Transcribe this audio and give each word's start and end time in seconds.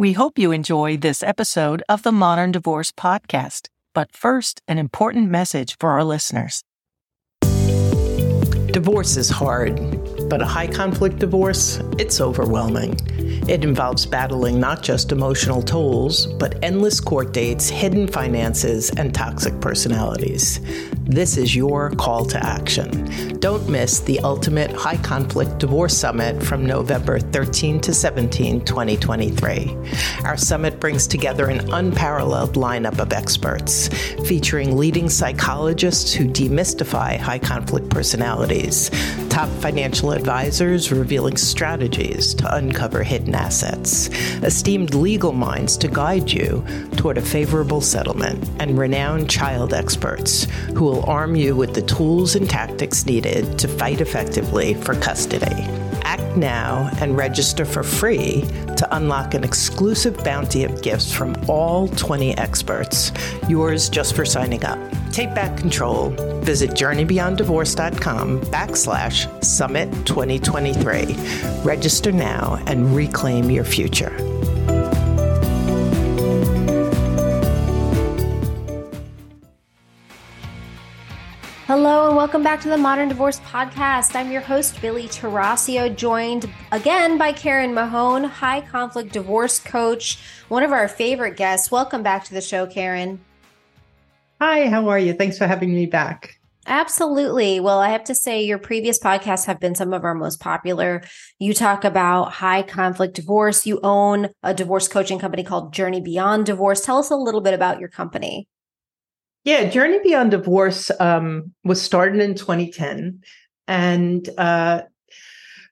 We 0.00 0.14
hope 0.14 0.38
you 0.38 0.50
enjoy 0.50 0.96
this 0.96 1.22
episode 1.22 1.82
of 1.86 2.04
the 2.04 2.10
Modern 2.10 2.52
Divorce 2.52 2.90
Podcast. 2.90 3.68
But 3.92 4.12
first, 4.12 4.62
an 4.66 4.78
important 4.78 5.28
message 5.28 5.76
for 5.78 5.90
our 5.90 6.04
listeners. 6.04 6.64
Divorce 8.72 9.18
is 9.18 9.28
hard, 9.28 9.76
but 10.30 10.40
a 10.40 10.46
high 10.46 10.68
conflict 10.68 11.18
divorce, 11.18 11.80
it's 11.98 12.18
overwhelming. 12.18 12.96
It 13.48 13.64
involves 13.64 14.06
battling 14.06 14.60
not 14.60 14.82
just 14.82 15.12
emotional 15.12 15.62
tolls, 15.62 16.26
but 16.26 16.62
endless 16.62 17.00
court 17.00 17.32
dates, 17.32 17.68
hidden 17.68 18.06
finances, 18.06 18.90
and 18.96 19.14
toxic 19.14 19.60
personalities. 19.60 20.60
This 21.04 21.36
is 21.36 21.56
your 21.56 21.90
call 21.90 22.24
to 22.26 22.38
action. 22.46 23.38
Don't 23.40 23.68
miss 23.68 24.00
the 24.00 24.20
Ultimate 24.20 24.70
High 24.70 24.98
Conflict 24.98 25.58
Divorce 25.58 25.96
Summit 25.96 26.40
from 26.40 26.64
November 26.64 27.18
13 27.18 27.80
to 27.80 27.92
17, 27.92 28.64
2023. 28.64 29.76
Our 30.24 30.36
summit 30.36 30.78
brings 30.78 31.06
together 31.08 31.46
an 31.46 31.72
unparalleled 31.72 32.54
lineup 32.54 33.00
of 33.00 33.12
experts, 33.12 33.88
featuring 34.26 34.76
leading 34.76 35.08
psychologists 35.08 36.12
who 36.12 36.26
demystify 36.26 37.16
high 37.16 37.38
conflict 37.38 37.88
personalities, 37.88 38.90
top 39.30 39.48
financial 39.60 40.12
advisors 40.12 40.92
revealing 40.92 41.36
strategies 41.36 42.34
to 42.34 42.54
uncover 42.54 43.02
hidden 43.02 43.29
assets, 43.34 44.08
esteemed 44.42 44.94
legal 44.94 45.32
minds 45.32 45.76
to 45.78 45.88
guide 45.88 46.30
you 46.30 46.64
toward 46.96 47.18
a 47.18 47.22
favorable 47.22 47.80
settlement, 47.80 48.48
and 48.58 48.78
renowned 48.78 49.28
child 49.28 49.74
experts 49.74 50.44
who 50.76 50.84
will 50.84 51.04
arm 51.04 51.34
you 51.34 51.56
with 51.56 51.74
the 51.74 51.82
tools 51.82 52.36
and 52.36 52.48
tactics 52.48 53.06
needed 53.06 53.58
to 53.58 53.68
fight 53.68 54.00
effectively 54.00 54.74
for 54.74 54.94
custody. 54.94 55.64
Act 56.02 56.36
now 56.36 56.90
and 57.00 57.16
register 57.16 57.64
for 57.64 57.82
free 57.82 58.42
to 58.76 58.88
unlock 58.96 59.34
an 59.34 59.44
exclusive 59.44 60.16
bounty 60.24 60.64
of 60.64 60.82
gifts 60.82 61.12
from 61.12 61.36
all 61.48 61.88
20 61.88 62.36
experts, 62.38 63.12
yours 63.48 63.88
just 63.88 64.14
for 64.14 64.24
signing 64.24 64.64
up. 64.64 64.78
Take 65.10 65.34
back 65.34 65.56
control. 65.56 66.10
Visit 66.42 66.70
journeybeyonddivorce.com 66.70 68.40
backslash 68.42 69.44
summit 69.44 69.90
2023. 70.06 71.16
Register 71.62 72.12
now 72.12 72.62
and 72.66 72.94
reclaim 72.94 73.50
your 73.50 73.64
future. 73.64 74.16
Hello 81.66 82.08
and 82.08 82.16
welcome 82.16 82.42
back 82.42 82.60
to 82.62 82.68
the 82.68 82.76
Modern 82.76 83.08
Divorce 83.08 83.38
Podcast. 83.40 84.16
I'm 84.16 84.32
your 84.32 84.40
host, 84.40 84.80
Billie 84.80 85.06
Tarascio, 85.06 85.94
joined 85.94 86.50
again 86.72 87.16
by 87.16 87.32
Karen 87.32 87.70
McMahon, 87.70 88.28
high 88.28 88.60
conflict 88.60 89.12
divorce 89.12 89.60
coach, 89.60 90.18
one 90.48 90.64
of 90.64 90.72
our 90.72 90.88
favorite 90.88 91.36
guests. 91.36 91.70
Welcome 91.70 92.02
back 92.02 92.24
to 92.24 92.34
the 92.34 92.40
show, 92.40 92.66
Karen. 92.66 93.20
Hi, 94.40 94.68
how 94.68 94.88
are 94.88 94.98
you? 94.98 95.12
Thanks 95.12 95.36
for 95.36 95.46
having 95.46 95.74
me 95.74 95.84
back. 95.84 96.40
Absolutely. 96.66 97.60
Well, 97.60 97.78
I 97.78 97.90
have 97.90 98.04
to 98.04 98.14
say, 98.14 98.42
your 98.42 98.58
previous 98.58 98.98
podcasts 98.98 99.44
have 99.44 99.60
been 99.60 99.74
some 99.74 99.92
of 99.92 100.04
our 100.04 100.14
most 100.14 100.40
popular. 100.40 101.02
You 101.38 101.52
talk 101.52 101.84
about 101.84 102.32
high 102.32 102.62
conflict 102.62 103.14
divorce. 103.14 103.66
You 103.66 103.80
own 103.82 104.30
a 104.42 104.54
divorce 104.54 104.88
coaching 104.88 105.18
company 105.18 105.42
called 105.42 105.74
Journey 105.74 106.00
Beyond 106.00 106.46
Divorce. 106.46 106.80
Tell 106.80 106.98
us 106.98 107.10
a 107.10 107.16
little 107.16 107.42
bit 107.42 107.52
about 107.52 107.80
your 107.80 107.90
company. 107.90 108.48
Yeah, 109.44 109.68
Journey 109.68 109.98
Beyond 110.02 110.30
Divorce 110.30 110.90
um, 111.00 111.52
was 111.64 111.82
started 111.82 112.20
in 112.20 112.34
2010. 112.34 113.20
And 113.68 114.28
uh, 114.38 114.82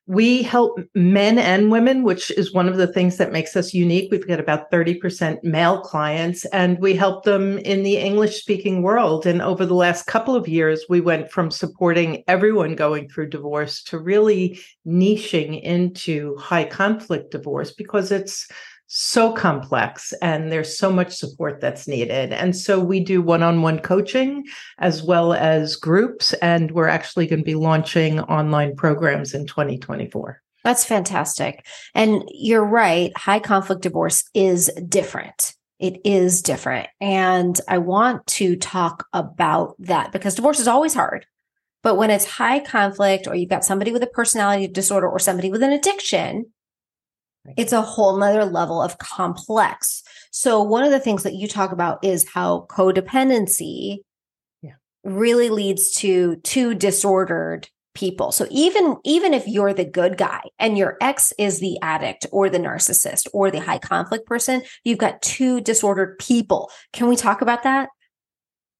we 0.08 0.42
help 0.42 0.80
men 0.94 1.38
and 1.38 1.70
women, 1.70 2.02
which 2.02 2.30
is 2.30 2.54
one 2.54 2.66
of 2.66 2.78
the 2.78 2.86
things 2.86 3.18
that 3.18 3.30
makes 3.30 3.54
us 3.54 3.74
unique. 3.74 4.10
We've 4.10 4.26
got 4.26 4.40
about 4.40 4.70
30% 4.70 5.44
male 5.44 5.82
clients, 5.82 6.46
and 6.46 6.78
we 6.78 6.94
help 6.94 7.24
them 7.24 7.58
in 7.58 7.82
the 7.82 7.98
English 7.98 8.40
speaking 8.40 8.82
world. 8.82 9.26
And 9.26 9.42
over 9.42 9.66
the 9.66 9.74
last 9.74 10.06
couple 10.06 10.34
of 10.34 10.48
years, 10.48 10.82
we 10.88 11.02
went 11.02 11.30
from 11.30 11.50
supporting 11.50 12.24
everyone 12.26 12.74
going 12.74 13.10
through 13.10 13.28
divorce 13.28 13.82
to 13.84 13.98
really 13.98 14.58
niching 14.86 15.60
into 15.60 16.34
high 16.38 16.64
conflict 16.64 17.30
divorce 17.30 17.72
because 17.72 18.10
it's 18.10 18.48
so 18.88 19.32
complex 19.32 20.14
and 20.22 20.50
there's 20.50 20.78
so 20.78 20.90
much 20.90 21.14
support 21.14 21.60
that's 21.60 21.86
needed. 21.86 22.32
And 22.32 22.56
so 22.56 22.80
we 22.80 23.00
do 23.00 23.20
one 23.22 23.42
on 23.42 23.62
one 23.62 23.78
coaching 23.78 24.44
as 24.78 25.02
well 25.02 25.34
as 25.34 25.76
groups. 25.76 26.32
And 26.34 26.70
we're 26.72 26.88
actually 26.88 27.26
going 27.26 27.40
to 27.40 27.44
be 27.44 27.54
launching 27.54 28.18
online 28.20 28.74
programs 28.74 29.34
in 29.34 29.46
2024. 29.46 30.42
That's 30.64 30.84
fantastic. 30.84 31.66
And 31.94 32.24
you're 32.32 32.64
right. 32.64 33.16
High 33.16 33.40
conflict 33.40 33.82
divorce 33.82 34.24
is 34.34 34.70
different. 34.88 35.54
It 35.78 36.00
is 36.04 36.42
different. 36.42 36.88
And 37.00 37.60
I 37.68 37.78
want 37.78 38.26
to 38.26 38.56
talk 38.56 39.06
about 39.12 39.76
that 39.80 40.12
because 40.12 40.34
divorce 40.34 40.58
is 40.58 40.66
always 40.66 40.94
hard. 40.94 41.26
But 41.82 41.96
when 41.96 42.10
it's 42.10 42.24
high 42.24 42.58
conflict, 42.58 43.28
or 43.28 43.36
you've 43.36 43.50
got 43.50 43.64
somebody 43.64 43.92
with 43.92 44.02
a 44.02 44.08
personality 44.08 44.66
disorder 44.66 45.08
or 45.08 45.18
somebody 45.18 45.50
with 45.50 45.62
an 45.62 45.72
addiction, 45.72 46.46
it's 47.56 47.72
a 47.72 47.82
whole 47.82 48.16
nother 48.16 48.44
level 48.44 48.82
of 48.82 48.98
complex. 48.98 50.02
So 50.30 50.62
one 50.62 50.84
of 50.84 50.90
the 50.90 51.00
things 51.00 51.22
that 51.22 51.34
you 51.34 51.48
talk 51.48 51.72
about 51.72 52.04
is 52.04 52.28
how 52.28 52.66
codependency 52.70 53.98
yeah. 54.62 54.72
really 55.04 55.48
leads 55.48 55.92
to 55.96 56.36
two 56.36 56.74
disordered 56.74 57.68
people. 57.94 58.30
So 58.30 58.46
even 58.50 58.96
even 59.04 59.34
if 59.34 59.46
you're 59.48 59.74
the 59.74 59.84
good 59.84 60.16
guy 60.16 60.42
and 60.58 60.78
your 60.78 60.96
ex 61.00 61.32
is 61.38 61.58
the 61.58 61.78
addict 61.82 62.26
or 62.30 62.48
the 62.48 62.58
narcissist 62.58 63.26
or 63.32 63.50
the 63.50 63.60
high 63.60 63.78
conflict 63.78 64.26
person, 64.26 64.62
you've 64.84 64.98
got 64.98 65.20
two 65.20 65.60
disordered 65.60 66.18
people. 66.18 66.70
Can 66.92 67.08
we 67.08 67.16
talk 67.16 67.40
about 67.40 67.64
that? 67.64 67.88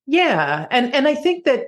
Yeah, 0.07 0.67
and 0.71 0.95
and 0.95 1.09
I 1.09 1.15
think 1.15 1.45
that 1.45 1.67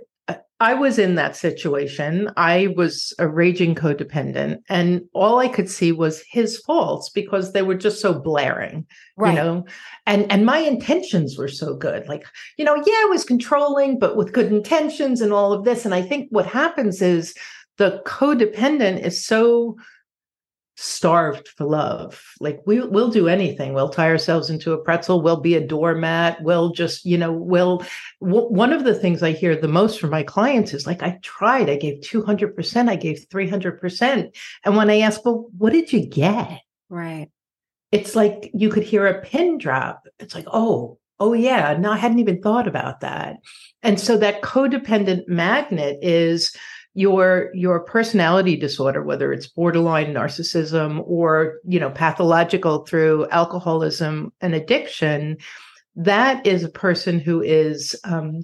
I 0.60 0.74
was 0.74 0.98
in 0.98 1.14
that 1.14 1.36
situation. 1.36 2.30
I 2.36 2.74
was 2.76 3.14
a 3.18 3.26
raging 3.26 3.74
codependent, 3.74 4.58
and 4.68 5.00
all 5.14 5.38
I 5.38 5.48
could 5.48 5.70
see 5.70 5.90
was 5.90 6.22
his 6.30 6.58
faults 6.58 7.08
because 7.08 7.52
they 7.52 7.62
were 7.62 7.74
just 7.74 8.00
so 8.00 8.12
blaring, 8.12 8.86
right. 9.16 9.30
you 9.30 9.36
know. 9.36 9.64
And 10.06 10.30
and 10.30 10.44
my 10.44 10.58
intentions 10.58 11.38
were 11.38 11.48
so 11.48 11.74
good, 11.74 12.06
like 12.08 12.26
you 12.58 12.64
know, 12.66 12.76
yeah, 12.76 12.82
I 12.84 13.08
was 13.08 13.24
controlling, 13.24 13.98
but 13.98 14.16
with 14.16 14.34
good 14.34 14.52
intentions 14.52 15.22
and 15.22 15.32
all 15.32 15.54
of 15.54 15.64
this. 15.64 15.86
And 15.86 15.94
I 15.94 16.02
think 16.02 16.28
what 16.30 16.46
happens 16.46 17.00
is 17.00 17.34
the 17.78 18.02
codependent 18.04 19.00
is 19.00 19.24
so 19.24 19.76
starved 20.82 21.48
for 21.48 21.66
love. 21.66 22.22
Like 22.40 22.60
we 22.64 22.80
we'll 22.80 23.10
do 23.10 23.28
anything. 23.28 23.74
We'll 23.74 23.90
tie 23.90 24.08
ourselves 24.08 24.48
into 24.48 24.72
a 24.72 24.78
pretzel. 24.78 25.20
We'll 25.20 25.40
be 25.40 25.54
a 25.54 25.66
doormat. 25.66 26.42
We'll 26.42 26.70
just, 26.70 27.04
you 27.04 27.18
know, 27.18 27.32
we'll. 27.32 27.84
W- 28.22 28.48
one 28.48 28.72
of 28.72 28.84
the 28.84 28.94
things 28.94 29.22
I 29.22 29.32
hear 29.32 29.54
the 29.54 29.68
most 29.68 30.00
from 30.00 30.10
my 30.10 30.22
clients 30.22 30.72
is 30.72 30.86
like, 30.86 31.02
I 31.02 31.18
tried. 31.22 31.68
I 31.68 31.76
gave 31.76 32.00
two 32.00 32.24
hundred 32.24 32.56
percent. 32.56 32.88
I 32.88 32.96
gave 32.96 33.26
three 33.30 33.48
hundred 33.48 33.78
percent. 33.78 34.34
And 34.64 34.76
when 34.76 34.88
I 34.88 35.00
ask, 35.00 35.24
well, 35.24 35.50
what 35.58 35.72
did 35.72 35.92
you 35.92 36.06
get? 36.06 36.60
Right. 36.88 37.28
It's 37.92 38.16
like 38.16 38.50
you 38.54 38.70
could 38.70 38.84
hear 38.84 39.06
a 39.06 39.20
pin 39.20 39.58
drop. 39.58 40.06
It's 40.18 40.34
like, 40.34 40.46
oh, 40.46 40.98
oh 41.18 41.34
yeah. 41.34 41.76
No, 41.78 41.92
I 41.92 41.96
hadn't 41.98 42.20
even 42.20 42.40
thought 42.40 42.66
about 42.66 43.00
that. 43.00 43.36
And 43.82 44.00
so 44.00 44.16
that 44.16 44.42
codependent 44.42 45.28
magnet 45.28 45.98
is 46.00 46.56
your 46.94 47.50
your 47.54 47.80
personality 47.80 48.56
disorder 48.56 49.02
whether 49.02 49.32
it's 49.32 49.46
borderline 49.46 50.12
narcissism 50.12 51.02
or 51.06 51.60
you 51.64 51.78
know 51.78 51.90
pathological 51.90 52.84
through 52.84 53.28
alcoholism 53.30 54.32
and 54.40 54.54
addiction 54.54 55.36
that 55.94 56.44
is 56.46 56.64
a 56.64 56.68
person 56.68 57.20
who 57.20 57.40
is 57.40 57.98
um, 58.04 58.40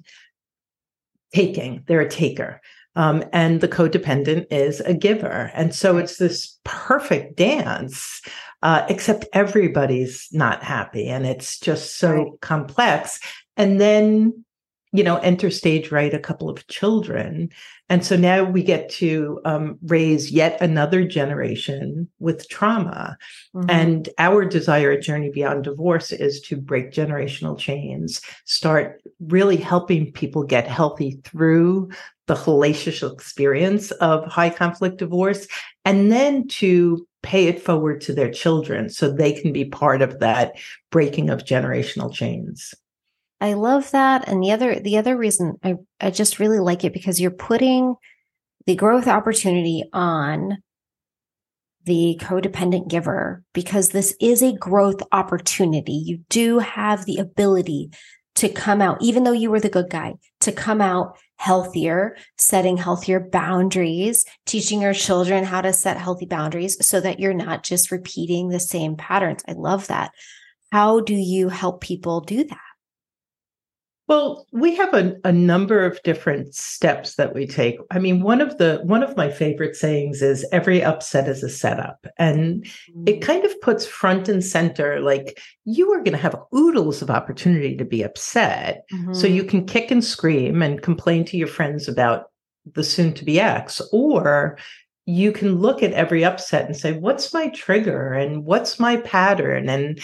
taking 1.35 1.83
they're 1.87 2.01
a 2.01 2.09
taker 2.09 2.61
um, 2.95 3.23
and 3.33 3.61
the 3.61 3.69
codependent 3.69 4.47
is 4.51 4.81
a 4.81 4.95
giver 4.95 5.51
and 5.55 5.75
so 5.75 5.99
it's 5.99 6.19
this 6.19 6.59
perfect 6.63 7.37
dance 7.37 8.23
uh, 8.63 8.87
except 8.89 9.27
everybody's 9.33 10.29
not 10.33 10.63
happy 10.63 11.09
and 11.09 11.27
it's 11.27 11.59
just 11.59 11.99
so 11.99 12.13
right. 12.13 12.41
complex 12.43 13.19
and 13.57 13.81
then 13.81 14.45
you 14.97 15.05
know, 15.05 15.17
enter 15.19 15.51
stage 15.51 15.93
right 15.93 16.15
a 16.15 16.19
couple 16.19 16.49
of 16.49 16.67
children. 16.69 17.51
And 17.89 18.05
so 18.05 18.17
now 18.17 18.43
we 18.43 18.63
get 18.63 18.89
to 18.91 19.41
um, 19.45 19.79
raise 19.87 20.33
yet 20.33 20.61
another 20.61 21.05
generation 21.05 22.09
with 22.19 22.49
trauma. 22.49 23.17
Mm-hmm. 23.55 23.71
And 23.71 24.09
our 24.19 24.45
desire 24.45 24.93
at 24.93 25.03
Journey 25.03 25.31
Beyond 25.31 25.65
Divorce 25.65 26.11
is 26.11 26.41
to 26.43 26.57
break 26.57 26.91
generational 26.91 27.57
chains, 27.57 28.21
start 28.45 29.03
really 29.21 29.57
helping 29.57 30.13
people 30.13 30.43
get 30.43 30.67
healthy 30.67 31.21
through 31.25 31.91
the 32.27 32.35
hellacious 32.35 33.09
experience 33.13 33.93
of 33.93 34.25
high 34.27 34.51
conflict 34.51 34.97
divorce, 34.97 35.47
and 35.85 36.11
then 36.11 36.49
to 36.49 37.07
pay 37.23 37.47
it 37.47 37.63
forward 37.63 38.01
to 38.01 38.13
their 38.13 38.31
children 38.31 38.89
so 38.89 39.11
they 39.11 39.33
can 39.33 39.53
be 39.53 39.65
part 39.65 40.03
of 40.03 40.19
that 40.19 40.55
breaking 40.91 41.31
of 41.31 41.45
generational 41.45 42.13
chains. 42.13 42.75
I 43.41 43.53
love 43.53 43.91
that. 43.91 44.29
And 44.29 44.43
the 44.43 44.53
other 44.53 44.81
the 44.81 44.99
other 44.99 45.17
reason 45.17 45.57
I, 45.63 45.75
I 46.01 46.11
just 46.11 46.39
really 46.39 46.59
like 46.59 46.85
it 46.85 46.93
because 46.93 47.21
you're 47.21 47.31
putting 47.31 47.95
the 48.67 48.75
growth 48.75 49.07
opportunity 49.07 49.85
on 49.93 50.59
the 51.85 52.19
codependent 52.21 52.89
giver 52.89 53.43
because 53.53 53.91
this 53.91 54.15
is 54.21 54.43
a 54.43 54.57
growth 54.57 55.01
opportunity. 55.13 55.93
You 55.93 56.19
do 56.29 56.59
have 56.59 57.05
the 57.05 57.19
ability 57.19 57.91
to 58.37 58.49
come 58.49 58.83
out, 58.83 58.99
even 59.01 59.25
though 59.25 59.33
you 59.33 59.51
were 59.51 59.61
the 59.61 59.69
good 59.69 59.89
guy, 59.89 60.15
to 60.41 60.53
come 60.53 60.81
out 60.81 61.17
healthier, 61.37 62.17
setting 62.37 62.77
healthier 62.77 63.21
boundaries, 63.21 64.25
teaching 64.47 64.83
your 64.83 64.95
children 64.95 65.45
how 65.45 65.61
to 65.61 65.73
set 65.73 65.97
healthy 65.97 66.27
boundaries 66.27 66.77
so 66.87 67.01
that 67.01 67.21
you're 67.21 67.35
not 67.35 67.63
just 67.63 67.91
repeating 67.91 68.49
the 68.49 68.61
same 68.61 68.97
patterns. 68.97 69.43
I 69.47 69.53
love 69.53 69.87
that. 69.87 70.11
How 70.73 71.01
do 71.01 71.15
you 71.15 71.49
help 71.49 71.81
people 71.81 72.21
do 72.21 72.45
that? 72.45 72.66
Well, 74.09 74.47
we 74.53 74.77
have 74.77 74.95
a, 74.95 75.17
a 75.25 75.33
number 75.33 75.85
of 75.85 76.01
different 76.05 76.55
steps 76.55 77.17
that 77.17 77.35
we 77.35 77.47
take. 77.47 77.79
I 77.91 77.99
mean, 77.99 78.23
one 78.23 78.41
of 78.41 78.57
the 78.59 78.81
one 78.85 79.03
of 79.03 79.17
my 79.17 79.29
favorite 79.29 79.75
sayings 79.75 80.23
is 80.23 80.47
every 80.53 80.83
upset 80.83 81.29
is 81.29 81.43
a 81.43 81.49
setup. 81.49 82.07
And 82.17 82.65
mm-hmm. 82.65 83.05
it 83.07 83.21
mm. 83.21 83.23
kind 83.23 83.45
of 83.45 83.61
puts 83.61 83.85
front 83.85 84.29
and 84.29 84.45
center 84.45 85.01
like 85.01 85.41
you 85.65 85.93
are 85.93 85.99
going 85.99 86.13
to 86.13 86.19
have 86.19 86.41
oodles 86.55 87.03
of 87.03 87.11
opportunity 87.11 87.77
to 87.77 87.85
be 87.85 88.03
upset. 88.03 88.85
Mm-hmm. 88.93 89.15
So 89.15 89.27
you 89.27 89.43
can 89.43 89.67
kick 89.67 89.91
and 89.91 90.05
scream 90.05 90.63
and 90.63 90.83
complain 90.83 91.25
to 91.27 91.37
your 91.37 91.49
friends 91.49 91.89
about 91.89 92.31
the 92.75 92.85
soon 92.85 93.13
to 93.15 93.25
be 93.25 93.41
ex 93.41 93.81
or 93.93 94.59
you 95.07 95.31
can 95.31 95.61
look 95.61 95.85
at 95.85 95.93
every 95.93 96.25
upset 96.25 96.67
and 96.67 96.77
say 96.77 96.99
what's 96.99 97.33
my 97.33 97.49
trigger 97.51 98.13
and 98.13 98.45
what's 98.45 98.81
my 98.81 98.97
pattern 98.99 99.69
and 99.69 100.01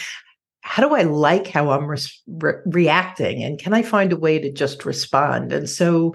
how 0.63 0.87
do 0.87 0.95
I 0.95 1.03
like 1.03 1.49
how 1.49 1.71
I'm 1.71 1.87
re- 1.87 2.55
reacting? 2.65 3.43
And 3.43 3.59
can 3.59 3.75
I 3.75 3.83
find 3.83 4.13
a 4.13 4.17
way 4.17 4.39
to 4.39 4.51
just 4.51 4.87
respond? 4.87 5.53
And 5.53 5.69
so, 5.69 6.15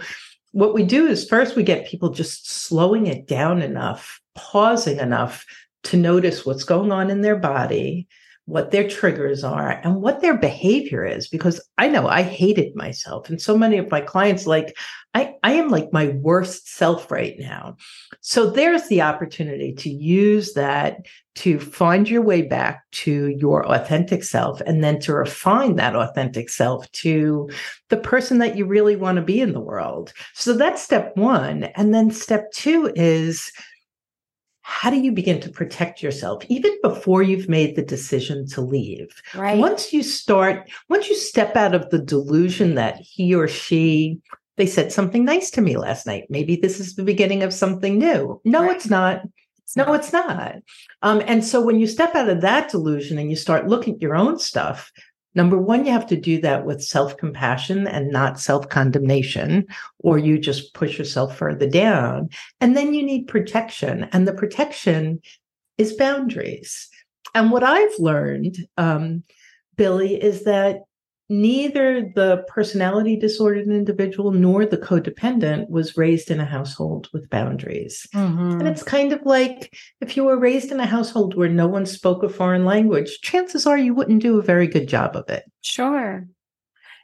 what 0.54 0.74
we 0.74 0.84
do 0.84 1.06
is 1.06 1.28
first 1.28 1.56
we 1.56 1.64
get 1.64 1.88
people 1.88 2.10
just 2.10 2.50
slowing 2.50 3.06
it 3.06 3.28
down 3.28 3.62
enough, 3.62 4.20
pausing 4.34 5.00
enough 5.00 5.46
to 5.84 5.98
notice 5.98 6.46
what's 6.46 6.64
going 6.64 6.92
on 6.92 7.10
in 7.10 7.22
their 7.22 7.36
body, 7.36 8.08
what 8.48 8.72
their 8.72 8.88
triggers 8.90 9.44
are 9.44 9.80
and 9.84 10.02
what 10.02 10.22
their 10.22 10.38
behavior 10.38 11.06
is 11.06 11.28
because 11.28 11.62
i 11.78 11.88
know 11.88 12.08
i 12.08 12.24
hated 12.24 12.76
myself 12.76 13.30
and 13.30 13.42
so 13.42 13.58
many 13.58 13.78
of 13.78 13.92
my 13.92 14.02
clients 14.02 14.48
like 14.48 14.76
i 15.14 15.34
i 15.44 15.52
am 15.54 15.70
like 15.70 15.94
my 15.94 16.08
worst 16.10 16.68
self 16.78 17.12
right 17.12 17.36
now. 17.40 17.76
So 18.22 18.50
there's 18.50 18.88
the 18.88 19.02
opportunity 19.02 19.74
to 19.74 19.90
use 19.90 20.54
that 20.54 21.06
to 21.36 21.60
find 21.60 22.10
your 22.10 22.22
way 22.22 22.44
back 22.44 22.84
to 22.92 23.30
your 23.30 23.66
authentic 23.68 24.24
self 24.24 24.62
and 24.62 24.84
then 24.84 25.00
to 25.02 25.14
refine 25.14 25.76
that 25.76 25.96
authentic 25.96 26.50
self 26.50 26.90
to 26.94 27.50
the 27.90 27.98
person 27.98 28.38
that 28.40 28.56
you 28.56 28.66
really 28.66 28.96
want 28.96 29.18
to 29.18 29.22
be 29.22 29.42
in 29.42 29.54
the 29.54 29.60
world. 29.60 30.14
So 30.34 30.54
that's 30.54 30.82
step 30.82 31.16
1 31.18 31.64
and 31.76 31.94
then 31.94 32.12
step 32.12 32.52
2 32.54 32.94
is 32.96 33.52
how 34.70 34.90
do 34.90 34.98
you 34.98 35.14
begin 35.14 35.40
to 35.40 35.50
protect 35.50 36.04
yourself 36.04 36.44
even 36.50 36.78
before 36.84 37.24
you've 37.24 37.48
made 37.48 37.78
the 37.78 37.82
decision 37.82 38.46
to 38.46 38.60
leave? 38.60 39.24
Right. 39.34 39.58
Once 39.58 39.94
you 39.94 40.04
start 40.04 40.70
once 40.90 41.08
you 41.08 41.16
step 41.16 41.56
out 41.56 41.74
of 41.74 41.90
the 41.90 42.00
delusion 42.00 42.76
that 42.76 42.98
he 43.00 43.34
or 43.34 43.48
she 43.48 44.20
they 44.58 44.66
said 44.66 44.92
something 44.92 45.24
nice 45.24 45.52
to 45.52 45.62
me 45.62 45.78
last 45.78 46.06
night. 46.06 46.26
Maybe 46.30 46.58
this 46.58 46.82
is 46.82 46.96
the 46.96 47.04
beginning 47.04 47.44
of 47.44 47.54
something 47.54 47.98
new. 47.98 48.42
No 48.44 48.64
right. 48.64 48.76
it's 48.76 48.90
not. 48.90 49.22
It's 49.64 49.78
no 49.78 49.86
not. 49.86 49.96
it's 49.96 50.12
not. 50.12 50.56
Um, 51.02 51.24
and 51.26 51.46
so 51.46 51.62
when 51.62 51.80
you 51.80 51.88
step 51.88 52.14
out 52.14 52.28
of 52.28 52.42
that 52.42 52.70
delusion 52.70 53.18
and 53.18 53.30
you 53.30 53.38
start 53.38 53.70
looking 53.70 53.96
at 53.96 54.02
your 54.02 54.18
own 54.18 54.38
stuff 54.38 54.92
Number 55.38 55.60
one, 55.60 55.86
you 55.86 55.92
have 55.92 56.08
to 56.08 56.20
do 56.20 56.42
that 56.42 56.66
with 56.66 56.84
self 56.84 57.16
compassion 57.16 57.86
and 57.86 58.10
not 58.10 58.40
self 58.40 58.70
condemnation, 58.70 59.68
or 60.00 60.18
you 60.18 60.40
just 60.40 60.74
push 60.74 60.98
yourself 60.98 61.38
further 61.38 61.70
down. 61.70 62.30
And 62.60 62.76
then 62.76 62.96
you 62.96 63.04
need 63.04 63.28
protection. 63.28 64.10
And 64.12 64.28
the 64.28 64.34
protection 64.34 65.22
is 65.78 65.94
boundaries. 65.94 66.90
And 67.36 67.52
what 67.52 67.64
I've 67.64 68.00
learned, 68.00 68.58
um, 68.78 69.24
Billie, 69.76 70.20
is 70.20 70.46
that 70.46 70.87
neither 71.30 72.02
the 72.16 72.46
personality 72.48 73.18
disordered 73.18 73.68
individual 73.68 74.32
nor 74.32 74.66
the 74.66 74.78
codependent 74.78 75.70
was 75.70 75.98
raised 75.98 76.32
in 76.32 76.40
a 76.40 76.46
household 76.46 77.10
with 77.14 77.30
boundaries. 77.30 78.08
Mm-hmm. 78.14 78.60
And 78.60 78.68
it's 78.68 78.84
kind 78.84 79.12
of 79.12 79.22
like 79.24 79.76
if 80.02 80.16
you 80.16 80.24
were 80.24 80.40
raised 80.40 80.72
in 80.72 80.80
a 80.80 80.86
household 80.86 81.36
where 81.36 81.50
no 81.50 81.68
one 81.68 81.86
spoke 81.86 82.24
a 82.24 82.30
foreign 82.30 82.66
language, 82.66 83.20
chances 83.22 83.66
are 83.66 83.78
you 83.78 83.94
wouldn't 83.94 84.22
do 84.22 84.40
a 84.40 84.44
very 84.44 84.68
good 84.68 84.88
job 84.88 85.16
of 85.16 85.30
it. 85.30 85.44
Sure. 85.62 86.26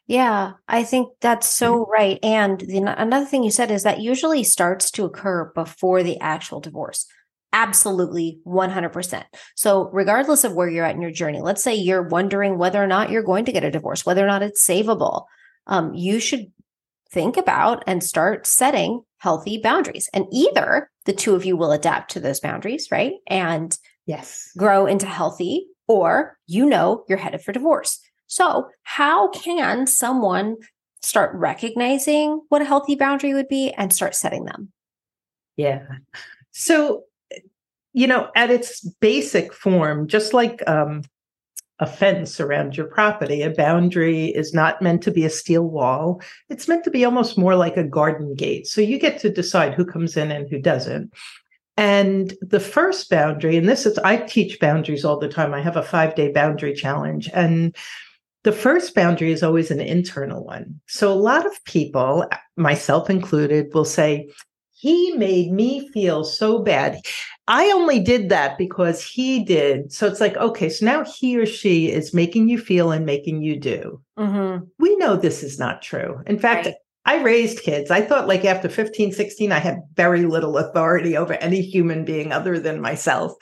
Yeah, 0.06 0.54
I 0.68 0.84
think 0.84 1.10
that's 1.22 1.48
so 1.48 1.82
mm-hmm. 1.82 1.92
right. 1.92 2.20
And 2.24 2.60
the, 2.60 3.02
another 3.02 3.26
thing 3.26 3.44
you 3.44 3.52
said 3.52 3.72
is 3.72 3.84
that 3.84 4.02
usually 4.02 4.44
starts 4.44 4.92
to 4.92 5.06
occur 5.06 5.52
before 5.56 6.04
the 6.04 6.20
actual 6.20 6.60
divorce. 6.60 7.06
Absolutely 7.54 8.40
100%. 8.46 9.24
So, 9.56 9.90
regardless 9.94 10.44
of 10.44 10.54
where 10.56 10.68
you're 10.68 10.86
at 10.86 10.96
in 10.96 11.02
your 11.02 11.12
journey, 11.12 11.40
let's 11.40 11.64
say 11.64 11.76
you're 11.76 12.08
wondering 12.08 12.58
whether 12.58 12.84
or 12.84 12.88
not 12.88 13.12
you're 13.12 13.22
going 13.24 13.46
to 13.46 13.52
get 13.52 13.64
a 13.64 13.72
divorce, 13.72 14.06
whether 14.06 14.24
or 14.24 14.28
not 14.28 14.42
it's 14.42 14.68
savable, 14.68 15.26
um, 15.68 15.94
you 15.94 16.20
should 16.20 16.52
think 17.12 17.38
about 17.38 17.84
and 17.86 18.04
start 18.04 18.48
setting 18.48 19.02
healthy 19.20 19.60
boundaries. 19.60 20.10
And 20.14 20.26
either 20.32 20.90
the 21.06 21.14
two 21.14 21.36
of 21.36 21.46
you 21.46 21.56
will 21.56 21.72
adapt 21.72 22.12
to 22.12 22.20
those 22.20 22.40
boundaries, 22.40 22.90
right? 22.92 23.14
And 23.28 23.78
yes, 24.08 24.52
grow 24.58 24.88
into 24.88 25.06
healthy, 25.06 25.68
or 25.88 26.38
you 26.48 26.66
know 26.66 27.06
you're 27.08 27.18
headed 27.18 27.42
for 27.42 27.52
divorce. 27.52 28.00
So, 28.28 28.68
how 28.82 29.30
can 29.30 29.86
someone 29.86 30.58
start 31.04 31.36
recognizing 31.36 32.42
what 32.50 32.64
a 32.64 32.66
healthy 32.66 32.96
boundary 32.96 33.34
would 33.34 33.48
be 33.48 33.72
and 33.72 33.94
start 33.94 34.16
setting 34.16 34.46
them? 34.46 34.72
Yeah. 35.56 35.86
So, 36.52 37.04
you 37.94 38.08
know, 38.08 38.30
at 38.36 38.50
its 38.50 38.82
basic 39.00 39.54
form, 39.54 40.08
just 40.08 40.34
like 40.34 40.68
um, 40.68 41.04
a 41.80 41.88
fence 41.88 42.40
around 42.40 42.76
your 42.76 42.88
property, 42.88 43.42
a 43.42 43.50
boundary 43.50 44.28
is 44.28 44.54
not 44.54 44.82
meant 44.82 45.04
to 45.04 45.12
be 45.12 45.26
a 45.26 45.30
steel 45.30 45.64
wall. 45.64 46.22
It's 46.50 46.68
meant 46.68 46.84
to 46.86 46.92
be 46.92 47.06
almost 47.06 47.38
more 47.38 47.56
like 47.56 47.78
a 47.78 47.84
garden 47.84 48.36
gate. 48.36 48.68
So 48.68 48.82
you 48.82 48.98
get 48.98 49.20
to 49.20 49.30
decide 49.30 49.74
who 49.74 49.86
comes 49.86 50.18
in 50.18 50.32
and 50.32 50.50
who 50.50 50.60
doesn't. 50.60 51.14
And 51.76 52.34
the 52.42 52.60
first 52.60 53.10
boundary, 53.10 53.58
and 53.58 53.68
this 53.68 53.86
is, 53.86 53.98
I 54.00 54.18
teach 54.18 54.60
boundaries 54.60 55.04
all 55.04 55.18
the 55.18 55.28
time. 55.28 55.54
I 55.54 55.62
have 55.62 55.76
a 55.76 55.84
five 55.84 56.16
day 56.16 56.32
boundary 56.32 56.74
challenge. 56.74 57.30
And 57.34 57.76
the 58.44 58.52
first 58.52 58.94
boundary 58.94 59.32
is 59.32 59.42
always 59.42 59.72
an 59.72 59.82
internal 59.82 60.44
one. 60.44 60.80
So 60.88 61.12
a 61.12 61.16
lot 61.16 61.46
of 61.46 61.64
people, 61.66 62.26
myself 62.58 63.10
included, 63.10 63.74
will 63.74 63.86
say, 63.86 64.30
he 64.72 65.14
made 65.14 65.52
me 65.52 65.88
feel 65.90 66.26
so 66.26 66.60
bad. 66.60 67.00
I 67.48 67.72
only 67.72 68.00
did 68.00 68.30
that 68.30 68.58
because 68.58 69.04
he 69.04 69.44
did. 69.44 69.92
So 69.92 70.08
it's 70.08 70.22
like, 70.22 70.38
okay, 70.38 70.70
so 70.70 70.86
now 70.86 71.04
he 71.04 71.38
or 71.38 71.46
she 71.46 71.92
is 71.92 72.14
making 72.14 72.48
you 72.48 72.58
feel 72.58 72.92
and 72.92 73.06
making 73.06 73.42
you 73.42 73.60
do. 73.60 74.02
Mm-hmm. 74.18 74.66
We 74.80 74.96
know 74.96 75.16
this 75.16 75.44
is 75.44 75.60
not 75.60 75.82
true. 75.82 76.22
In 76.26 76.40
fact, 76.40 76.68
right. 76.68 76.76
I 77.06 77.22
raised 77.22 77.60
kids. 77.60 77.92
I 77.92 78.02
thought 78.02 78.30
like 78.30 78.46
after 78.46 78.70
15, 78.70 79.12
16, 79.12 79.52
I 79.52 79.60
had 79.60 79.82
very 79.96 80.26
little 80.26 80.58
authority 80.58 81.18
over 81.18 81.34
any 81.34 81.62
human 81.62 82.06
being 82.06 82.32
other 82.32 82.60
than 82.60 82.80
myself. 82.80 83.34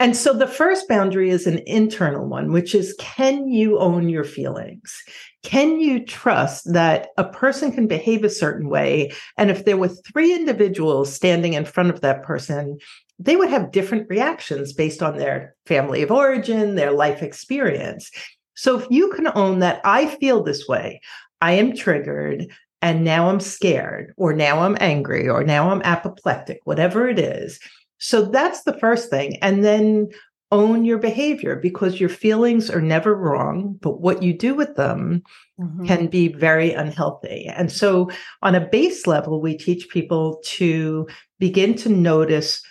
And 0.00 0.16
so 0.16 0.32
the 0.32 0.46
first 0.46 0.88
boundary 0.88 1.30
is 1.30 1.46
an 1.46 1.60
internal 1.66 2.26
one, 2.26 2.50
which 2.50 2.74
is 2.74 2.96
can 2.98 3.48
you 3.48 3.78
own 3.78 4.08
your 4.08 4.24
feelings? 4.24 5.02
Can 5.44 5.78
you 5.78 6.04
trust 6.04 6.72
that 6.72 7.08
a 7.16 7.24
person 7.24 7.70
can 7.70 7.86
behave 7.86 8.24
a 8.24 8.30
certain 8.30 8.68
way? 8.68 9.12
And 9.36 9.50
if 9.50 9.64
there 9.64 9.76
were 9.76 9.88
three 9.88 10.34
individuals 10.34 11.12
standing 11.12 11.52
in 11.52 11.64
front 11.64 11.90
of 11.90 12.00
that 12.00 12.22
person, 12.22 12.78
they 13.18 13.36
would 13.36 13.50
have 13.50 13.72
different 13.72 14.08
reactions 14.08 14.72
based 14.72 15.02
on 15.02 15.16
their 15.16 15.54
family 15.66 16.02
of 16.02 16.10
origin, 16.10 16.74
their 16.74 16.92
life 16.92 17.22
experience. 17.22 18.10
So 18.54 18.78
if 18.78 18.86
you 18.90 19.10
can 19.12 19.28
own 19.34 19.60
that, 19.60 19.80
I 19.84 20.06
feel 20.06 20.42
this 20.42 20.66
way, 20.68 21.00
I 21.40 21.52
am 21.52 21.76
triggered, 21.76 22.46
and 22.82 23.04
now 23.04 23.28
I'm 23.28 23.40
scared, 23.40 24.12
or 24.16 24.32
now 24.32 24.60
I'm 24.60 24.76
angry, 24.80 25.28
or 25.28 25.44
now 25.44 25.70
I'm 25.70 25.82
apoplectic, 25.82 26.60
whatever 26.64 27.08
it 27.08 27.18
is 27.18 27.58
so 28.04 28.22
that's 28.26 28.64
the 28.64 28.78
first 28.78 29.08
thing. 29.08 29.38
And 29.40 29.64
then 29.64 30.10
own 30.52 30.84
your 30.84 30.98
behavior 30.98 31.56
because 31.56 31.98
your 31.98 32.10
feelings 32.10 32.70
are 32.70 32.82
never 32.82 33.14
wrong, 33.14 33.78
but 33.80 34.00
what 34.02 34.22
you 34.22 34.36
do 34.36 34.54
with 34.54 34.76
them 34.76 35.22
mm-hmm. 35.58 35.86
can 35.86 36.08
be 36.08 36.28
very 36.28 36.72
unhealthy. 36.72 37.46
And 37.46 37.72
so, 37.72 38.10
on 38.42 38.54
a 38.54 38.68
base 38.68 39.06
level, 39.06 39.40
we 39.40 39.56
teach 39.56 39.88
people 39.88 40.38
to 40.44 41.08
begin 41.38 41.74
to 41.76 41.88
notice 41.88 42.62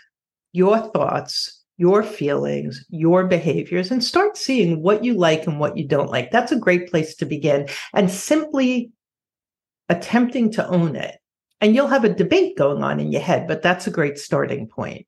your 0.53 0.79
thoughts, 0.79 1.62
your 1.77 2.03
feelings, 2.03 2.86
your 2.89 3.25
behaviors, 3.25 3.91
and 3.91 4.03
start 4.03 4.38
seeing 4.38 4.81
what 4.81 5.03
you 5.03 5.15
like 5.15 5.45
and 5.45 5.60
what 5.60 5.77
you 5.77 5.86
don't 5.86 6.10
like. 6.10 6.31
That's 6.31 6.51
a 6.51 6.60
great 6.60 6.89
place 6.89 7.15
to 7.15 7.25
begin. 7.25 7.67
And 7.93 8.10
simply 8.10 8.91
attempting 9.89 10.51
to 10.53 10.67
own 10.67 10.95
it 10.95 11.17
and 11.63 11.75
you'll 11.75 11.88
have 11.88 12.03
a 12.03 12.13
debate 12.13 12.57
going 12.57 12.83
on 12.83 13.00
in 13.00 13.12
your 13.12 13.22
head, 13.22 13.48
but 13.48 13.62
that's 13.62 13.88
a 13.88 13.91
great 13.91 14.17
starting 14.17 14.67
point. 14.67 15.07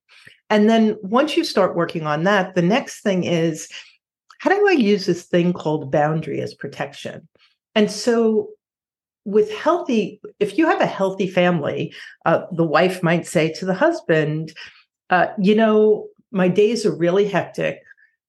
And 0.49 0.69
then 0.69 0.95
once 1.01 1.35
you 1.35 1.43
start 1.43 1.75
working 1.75 2.07
on 2.07 2.23
that, 2.23 2.55
the 2.55 2.61
next 2.61 3.01
thing 3.01 3.23
is 3.23 3.67
how 4.39 4.49
do 4.49 4.67
I 4.67 4.71
use 4.71 5.05
this 5.05 5.23
thing 5.23 5.53
called 5.53 5.91
boundary 5.91 6.41
as 6.41 6.53
protection? 6.53 7.27
And 7.73 7.91
so 7.91 8.49
with 9.25 9.51
healthy, 9.51 10.21
if 10.39 10.57
you 10.57 10.65
have 10.67 10.81
a 10.81 10.85
healthy 10.85 11.27
family, 11.27 11.93
uh, 12.25 12.45
the 12.51 12.63
wife 12.63 13.03
might 13.03 13.25
say 13.25 13.51
to 13.53 13.65
the 13.65 13.73
husband, 13.73 14.53
uh, 15.09 15.27
you 15.39 15.55
know, 15.55 16.07
my 16.31 16.47
days 16.47 16.85
are 16.85 16.95
really 16.95 17.27
hectic. 17.27 17.81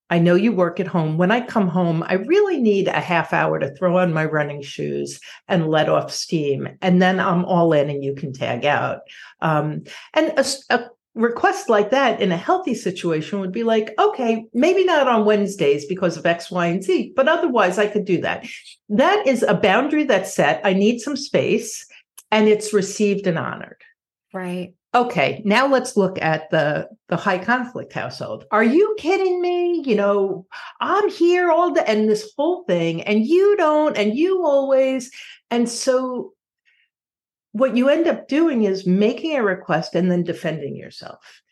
I 0.09 0.21
know 0.21 0.37
you 0.37 0.52
work 0.52 0.78
at 0.78 0.87
home. 0.87 1.18
When 1.18 1.33
I 1.33 1.40
come 1.40 1.66
home, 1.66 2.04
I 2.06 2.14
really 2.14 2.61
need 2.61 2.87
a 2.87 3.00
half 3.00 3.33
hour 3.33 3.59
to 3.59 3.75
throw 3.75 3.99
on 3.99 4.12
my 4.12 4.25
running 4.25 4.62
shoes 4.62 5.21
and 5.49 5.68
let 5.68 5.88
off 5.88 6.12
steam. 6.12 6.68
And 6.80 7.02
then 7.02 7.18
I'm 7.18 7.45
all 7.45 7.73
in 7.73 7.90
and 7.90 8.04
you 8.04 8.14
can 8.14 8.33
tag 8.33 8.64
out. 8.64 9.00
Um, 9.40 9.83
and 10.14 10.33
a, 10.38 10.45
a 10.71 10.90
request 11.16 11.68
like 11.68 11.90
that 11.90 12.21
in 12.21 12.30
a 12.30 12.37
healthy 12.37 12.75
situation 12.75 13.40
would 13.40 13.50
be 13.50 13.64
like, 13.64 13.95
okay, 13.99 14.45
maybe 14.54 14.85
not 14.85 15.09
on 15.09 15.25
Wednesdays 15.25 15.87
because 15.87 16.16
of 16.16 16.26
X, 16.26 16.52
Y, 16.52 16.66
and 16.66 16.85
Z, 16.85 17.14
but 17.16 17.26
otherwise 17.26 17.76
I 17.78 17.88
could 17.88 18.04
do 18.04 18.21
that. 18.21 18.47
That 18.88 19.26
is 19.26 19.42
a 19.42 19.54
boundary 19.54 20.04
that's 20.04 20.33
set. 20.33 20.61
I 20.62 20.73
need 20.73 21.00
some 21.00 21.16
space 21.16 21.85
and 22.30 22.47
it's 22.47 22.73
received 22.73 23.26
and 23.26 23.38
honored. 23.38 23.83
Right. 24.33 24.75
Okay, 24.97 25.43
now 25.45 25.67
let's 25.67 25.95
look 25.99 26.19
at 26.23 26.49
the 26.49 26.88
the 27.09 27.19
high 27.19 27.37
conflict 27.37 27.93
household. 27.93 28.47
Are 28.50 28.65
you 28.65 28.97
kidding 28.99 29.43
me? 29.43 29.83
You 29.85 29.95
know, 29.95 30.47
I'm 30.81 31.11
here 31.11 31.50
all 31.50 31.75
the 31.75 31.87
and 31.87 32.09
this 32.09 32.33
whole 32.35 32.65
thing 32.65 33.03
and 33.03 33.26
you 33.26 33.59
don't 33.59 33.95
and 33.99 34.17
you 34.17 34.47
always 34.47 35.11
and 35.50 35.69
so 35.69 36.33
what 37.53 37.76
you 37.76 37.91
end 37.91 38.07
up 38.07 38.26
doing 38.26 38.65
is 38.65 38.87
making 38.87 39.37
a 39.37 39.43
request 39.43 39.95
and 39.95 40.11
then 40.11 40.23
defending 40.23 40.76
yourself. 40.76 41.43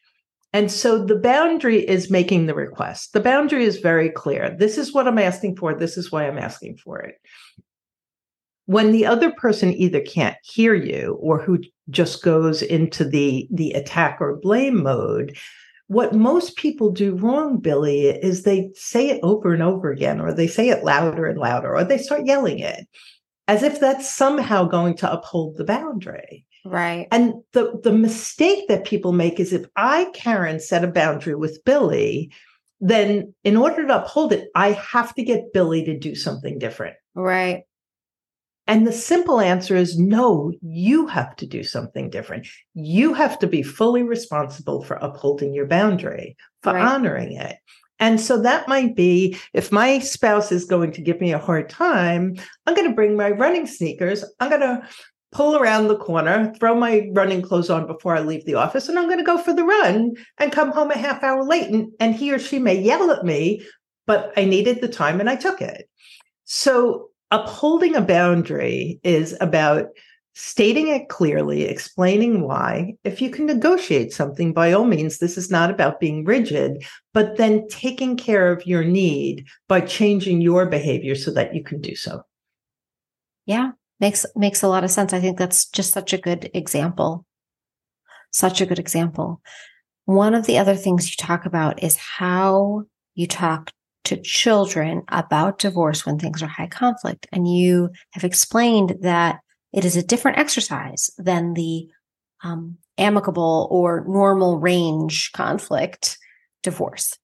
And 0.55 0.73
so 0.73 1.05
the 1.05 1.17
boundary 1.17 1.87
is 1.87 2.11
making 2.11 2.47
the 2.47 2.55
request. 2.55 3.13
The 3.13 3.21
boundary 3.21 3.65
is 3.65 3.77
very 3.79 4.09
clear. 4.09 4.57
This 4.59 4.79
is 4.79 4.95
what 4.95 5.07
I'm 5.07 5.19
asking 5.19 5.57
for. 5.57 5.75
This 5.75 5.99
is 5.99 6.11
why 6.11 6.27
I'm 6.27 6.39
asking 6.39 6.79
for 6.79 7.01
it. 7.01 7.17
When 8.67 8.93
the 8.93 9.07
other 9.07 9.31
person 9.33 9.73
either 9.73 10.01
can't 10.01 10.37
hear 10.43 10.75
you 10.75 11.19
or 11.21 11.41
who 11.41 11.59
just 11.91 12.23
goes 12.23 12.63
into 12.63 13.05
the, 13.05 13.47
the 13.51 13.73
attack 13.73 14.19
or 14.21 14.37
blame 14.37 14.83
mode, 14.83 15.37
what 15.89 16.15
most 16.15 16.57
people 16.57 16.91
do 16.91 17.15
wrong, 17.15 17.59
Billie, 17.59 18.07
is 18.07 18.43
they 18.43 18.71
say 18.75 19.11
it 19.11 19.21
over 19.23 19.53
and 19.53 19.63
over 19.63 19.91
again, 19.91 20.21
or 20.21 20.33
they 20.33 20.47
say 20.47 20.71
it 20.71 20.83
louder 20.83 21.27
and 21.27 21.39
louder, 21.39 21.75
or 21.75 21.85
they 21.85 21.99
start 21.99 22.25
yelling 22.25 22.59
it 22.59 22.87
as 23.49 23.63
if 23.63 23.81
that's 23.81 24.09
somehow 24.09 24.65
going 24.65 24.97
to 24.97 25.13
uphold 25.13 25.57
the 25.57 25.65
boundary. 25.65 26.47
Right. 26.65 27.09
And 27.13 27.35
the 27.53 27.79
the 27.83 27.93
mistake 27.93 28.69
that 28.69 28.87
people 28.87 29.13
make 29.13 29.39
is 29.39 29.53
if 29.53 29.67
I, 29.77 30.07
Karen, 30.15 30.61
set 30.61 30.83
a 30.83 30.89
boundary 30.89 31.35
with 31.35 31.63
Billie, 31.65 32.33
then 32.81 33.35
in 33.45 33.57
order 33.57 33.87
to 33.87 34.03
uphold 34.03 34.33
it, 34.33 34.49
I 34.55 34.73
have 34.73 35.15
to 35.17 35.23
get 35.23 35.53
Billie 35.53 35.85
to 35.85 35.99
do 35.99 36.15
something 36.15 36.59
different. 36.59 36.97
Right. 37.15 37.65
And 38.67 38.87
the 38.87 38.93
simple 38.93 39.41
answer 39.41 39.77
is 39.77 39.99
no, 39.99 40.53
you 40.63 41.07
have 41.07 41.37
to 41.37 41.47
do 41.47 41.63
something 41.63 42.09
different. 42.09 42.47
You 42.73 43.13
have 43.13 43.39
to 43.41 43.47
be 43.47 43.63
fully 43.63 44.03
responsible 44.03 44.83
for 44.83 44.97
upholding 44.97 45.53
your 45.53 45.67
boundary, 45.67 46.37
for 46.63 46.73
right. 46.73 46.83
honoring 46.83 47.37
it. 47.37 47.57
And 48.01 48.21
so 48.21 48.41
that 48.41 48.67
might 48.67 48.97
be 48.97 49.37
if 49.53 49.71
my 49.71 49.99
spouse 49.99 50.51
is 50.51 50.65
going 50.65 50.93
to 50.93 51.03
give 51.03 51.21
me 51.21 51.33
a 51.33 51.39
hard 51.39 51.69
time, 51.69 52.37
I'm 52.67 52.75
going 52.75 52.89
to 52.89 52.95
bring 52.95 53.17
my 53.17 53.31
running 53.31 53.67
sneakers. 53.67 54.25
I'm 54.41 54.49
going 54.49 54.63
to 54.63 54.89
pull 55.31 55.57
around 55.57 55.89
the 55.89 55.99
corner, 55.99 56.53
throw 56.59 56.75
my 56.75 57.09
running 57.13 57.43
clothes 57.43 57.69
on 57.69 57.87
before 57.87 58.17
I 58.17 58.21
leave 58.21 58.45
the 58.47 58.55
office, 58.55 58.89
and 58.89 58.99
I'm 58.99 59.07
going 59.07 59.19
to 59.19 59.25
go 59.25 59.37
for 59.37 59.53
the 59.53 59.65
run 59.65 60.15
and 60.39 60.53
come 60.53 60.71
home 60.71 60.91
a 60.91 60.99
half 60.99 61.23
hour 61.23 61.45
late. 61.45 61.71
And, 61.71 61.93
and 62.01 62.15
he 62.15 62.33
or 62.33 62.39
she 62.39 62.59
may 62.59 62.81
yell 62.81 63.11
at 63.11 63.25
me, 63.25 63.63
but 64.07 64.33
I 64.37 64.45
needed 64.45 64.81
the 64.81 64.89
time 64.89 65.21
and 65.21 65.29
I 65.29 65.37
took 65.37 65.61
it. 65.61 65.89
So 66.45 67.11
upholding 67.31 67.95
a 67.95 68.01
boundary 68.01 69.01
is 69.03 69.37
about 69.41 69.87
stating 70.35 70.89
it 70.89 71.09
clearly, 71.09 71.63
explaining 71.63 72.43
why. 72.43 72.95
If 73.05 73.23
you 73.23 73.31
can 73.31 73.47
negotiate 73.47 74.13
something, 74.13 74.53
by 74.53 74.73
all 74.73 74.85
means, 74.85 75.19
this 75.19 75.39
is 75.39 75.51
not 75.51 75.71
about 75.71 76.01
being 76.01 76.25
rigid, 76.25 76.85
but 77.13 77.37
then 77.37 77.69
taking 77.69 78.17
care 78.17 78.51
of 78.53 78.67
your 78.67 78.85
need 78.85 79.47
by 79.69 79.81
changing 79.81 80.41
your 80.41 80.67
behavior 80.67 81.15
so 81.15 81.31
that 81.33 81.55
you 81.55 81.63
can 81.63 81.81
do 81.81 81.95
so. 81.95 82.23
Yeah, 83.47 83.73
makes 84.01 84.27
makes 84.35 84.63
a 84.63 84.69
lot 84.69 84.85
of 84.85 84.91
sense. 84.91 85.13
I 85.13 85.21
think 85.21 85.39
that's 85.39 85.67
just 85.67 85.93
such 85.93 86.13
a 86.13 86.19
good 86.19 86.51
example. 86.53 87.25
Such 88.33 88.61
a 88.61 88.67
good 88.67 88.81
example. 88.81 89.41
One 90.07 90.35
of 90.35 90.47
the 90.47 90.59
other 90.59 90.75
things 90.75 91.11
you 91.11 91.17
talk 91.17 91.47
about 91.47 91.83
is 91.83 91.97
how 91.97 92.85
you 93.15 93.29
talk 93.29 93.71
to 94.05 94.21
children 94.21 95.03
about 95.09 95.59
divorce 95.59 96.05
when 96.05 96.19
things 96.19 96.43
are 96.43 96.47
high 96.47 96.67
conflict. 96.67 97.27
And 97.33 97.49
you 97.49 97.91
have 98.13 98.25
explained 98.25 98.97
that 99.01 99.41
it 99.73 99.85
is 99.85 99.97
a 99.97 100.03
different 100.03 100.39
exercise 100.39 101.11
than 101.19 101.55
the 101.55 101.89
um, 102.43 102.79
amicable 102.99 103.67
or 103.71 104.05
normal 104.07 104.59
range 104.59 105.33
conflict 105.33 106.19
divorce. 106.63 107.19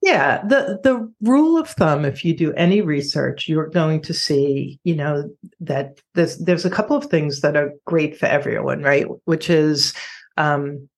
Yeah, 0.00 0.44
the 0.44 0.80
the 0.82 1.12
rule 1.20 1.56
of 1.58 1.68
thumb, 1.68 2.04
if 2.04 2.24
you 2.24 2.36
do 2.36 2.52
any 2.54 2.80
research, 2.80 3.48
you're 3.48 3.68
going 3.68 4.02
to 4.02 4.12
see, 4.12 4.80
you 4.82 4.96
know, 4.96 5.30
that 5.60 6.00
there's 6.14 6.38
there's 6.38 6.64
a 6.64 6.70
couple 6.70 6.96
of 6.96 7.04
things 7.04 7.40
that 7.42 7.56
are 7.56 7.70
great 7.86 8.18
for 8.18 8.26
everyone, 8.26 8.82
right? 8.82 9.06
Which 9.26 9.48
is 9.48 9.94
um, 10.36 10.88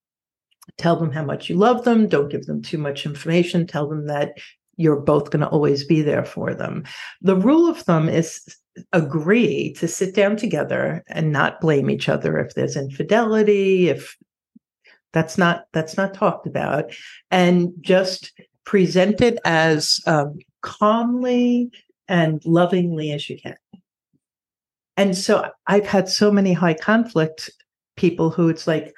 tell 0.79 0.97
them 0.97 1.13
how 1.13 1.23
much 1.23 1.51
you 1.51 1.57
love 1.57 1.85
them, 1.85 2.09
don't 2.09 2.31
give 2.31 2.47
them 2.47 2.63
too 2.63 2.79
much 2.79 3.05
information, 3.05 3.67
tell 3.67 3.89
them 3.89 4.07
that 4.07 4.39
you're 4.77 5.01
both 5.01 5.31
going 5.31 5.41
to 5.41 5.49
always 5.49 5.85
be 5.85 6.03
there 6.03 6.25
for 6.25 6.55
them. 6.55 6.85
The 7.23 7.37
rule 7.37 7.69
of 7.69 7.79
thumb 7.79 8.09
is 8.09 8.41
agree 8.93 9.73
to 9.75 9.87
sit 9.87 10.15
down 10.15 10.37
together 10.37 11.05
and 11.09 11.33
not 11.33 11.61
blame 11.61 11.91
each 11.91 12.09
other 12.09 12.39
if 12.39 12.55
there's 12.55 12.77
infidelity 12.77 13.89
if 13.89 14.17
that's 15.13 15.39
not 15.39 15.67
that's 15.73 15.97
not 15.97 16.13
talked 16.13 16.47
about 16.47 16.93
and 17.31 17.73
just 17.81 18.33
present 18.65 19.21
it 19.21 19.39
as 19.45 20.01
um, 20.07 20.39
calmly 20.63 21.71
and 22.09 22.45
lovingly 22.45 23.13
as 23.13 23.31
you 23.31 23.39
can 23.41 23.57
and 24.97 25.17
so 25.17 25.49
i've 25.69 25.87
had 25.87 26.09
so 26.09 26.33
many 26.33 26.53
high 26.53 26.75
conflict 26.75 27.51
people 27.97 28.31
who 28.31 28.49
it's 28.49 28.67
like 28.67 28.93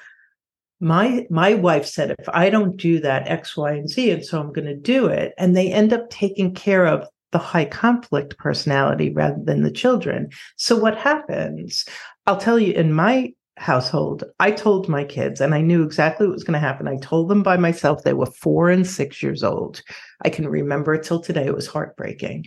my 0.78 1.26
my 1.30 1.54
wife 1.54 1.86
said 1.86 2.14
if 2.18 2.28
i 2.34 2.50
don't 2.50 2.76
do 2.76 3.00
that 3.00 3.26
x 3.28 3.56
y 3.56 3.72
and 3.72 3.88
z 3.88 4.10
and 4.10 4.24
so 4.24 4.38
i'm 4.38 4.52
going 4.52 4.66
to 4.66 4.76
do 4.76 5.06
it 5.06 5.32
and 5.38 5.56
they 5.56 5.72
end 5.72 5.92
up 5.92 6.10
taking 6.10 6.52
care 6.52 6.86
of 6.86 7.06
the 7.32 7.38
high 7.38 7.64
conflict 7.64 8.38
personality 8.38 9.10
rather 9.10 9.42
than 9.42 9.62
the 9.62 9.70
children. 9.70 10.30
So 10.56 10.76
what 10.76 10.96
happens? 10.96 11.84
I'll 12.26 12.38
tell 12.38 12.58
you 12.58 12.72
in 12.72 12.92
my 12.92 13.34
household, 13.58 14.24
I 14.38 14.50
told 14.50 14.88
my 14.88 15.04
kids, 15.04 15.40
and 15.40 15.54
I 15.54 15.60
knew 15.60 15.82
exactly 15.82 16.26
what 16.26 16.34
was 16.34 16.44
going 16.44 16.60
to 16.60 16.66
happen. 16.66 16.88
I 16.88 16.96
told 16.96 17.28
them 17.28 17.42
by 17.42 17.56
myself. 17.56 18.02
They 18.02 18.14
were 18.14 18.26
four 18.26 18.70
and 18.70 18.86
six 18.86 19.22
years 19.22 19.42
old. 19.42 19.82
I 20.24 20.30
can 20.30 20.48
remember 20.48 20.94
it 20.94 21.04
till 21.04 21.20
today. 21.20 21.46
It 21.46 21.54
was 21.54 21.66
heartbreaking. 21.66 22.46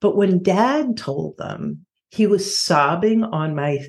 But 0.00 0.16
when 0.16 0.42
dad 0.42 0.96
told 0.96 1.36
them, 1.38 1.86
he 2.10 2.26
was 2.26 2.56
sobbing 2.56 3.24
on 3.24 3.54
my 3.54 3.86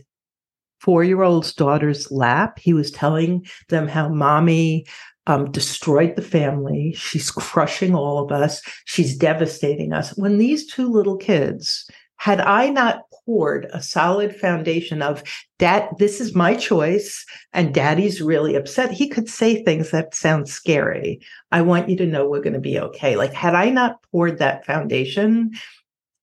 four 0.79 1.03
year 1.03 1.23
old's 1.23 1.53
daughter's 1.53 2.11
lap. 2.11 2.59
He 2.59 2.73
was 2.73 2.91
telling 2.91 3.45
them 3.69 3.87
how 3.87 4.09
mommy 4.09 4.85
um, 5.27 5.51
destroyed 5.51 6.15
the 6.15 6.21
family. 6.21 6.93
She's 6.97 7.31
crushing 7.31 7.93
all 7.93 8.23
of 8.23 8.31
us. 8.31 8.61
She's 8.85 9.15
devastating 9.15 9.93
us. 9.93 10.15
When 10.17 10.37
these 10.37 10.65
two 10.65 10.89
little 10.89 11.17
kids, 11.17 11.89
had 12.15 12.39
I 12.41 12.69
not 12.69 13.03
poured 13.25 13.67
a 13.73 13.81
solid 13.81 14.35
foundation 14.35 15.01
of 15.01 15.21
dad, 15.59 15.89
this 15.99 16.19
is 16.19 16.33
my 16.33 16.55
choice, 16.55 17.25
and 17.53 17.73
daddy's 17.73 18.21
really 18.21 18.55
upset, 18.55 18.91
he 18.91 19.07
could 19.07 19.29
say 19.29 19.61
things 19.63 19.91
that 19.91 20.15
sound 20.15 20.47
scary. 20.49 21.19
I 21.51 21.61
want 21.61 21.89
you 21.89 21.97
to 21.97 22.07
know 22.07 22.27
we're 22.27 22.41
going 22.41 22.53
to 22.53 22.59
be 22.59 22.79
okay. 22.79 23.17
Like, 23.17 23.33
had 23.33 23.53
I 23.53 23.69
not 23.69 24.01
poured 24.11 24.39
that 24.39 24.65
foundation, 24.65 25.51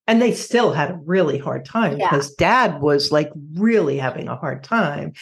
and 0.06 0.20
they 0.20 0.32
still 0.32 0.72
had 0.72 0.90
a 0.90 1.00
really 1.04 1.38
hard 1.38 1.64
time 1.64 1.98
yeah. 1.98 2.08
because 2.08 2.34
dad 2.34 2.80
was 2.80 3.10
like 3.10 3.30
really 3.54 3.98
having 3.98 4.28
a 4.28 4.36
hard 4.36 4.62
time. 4.62 5.12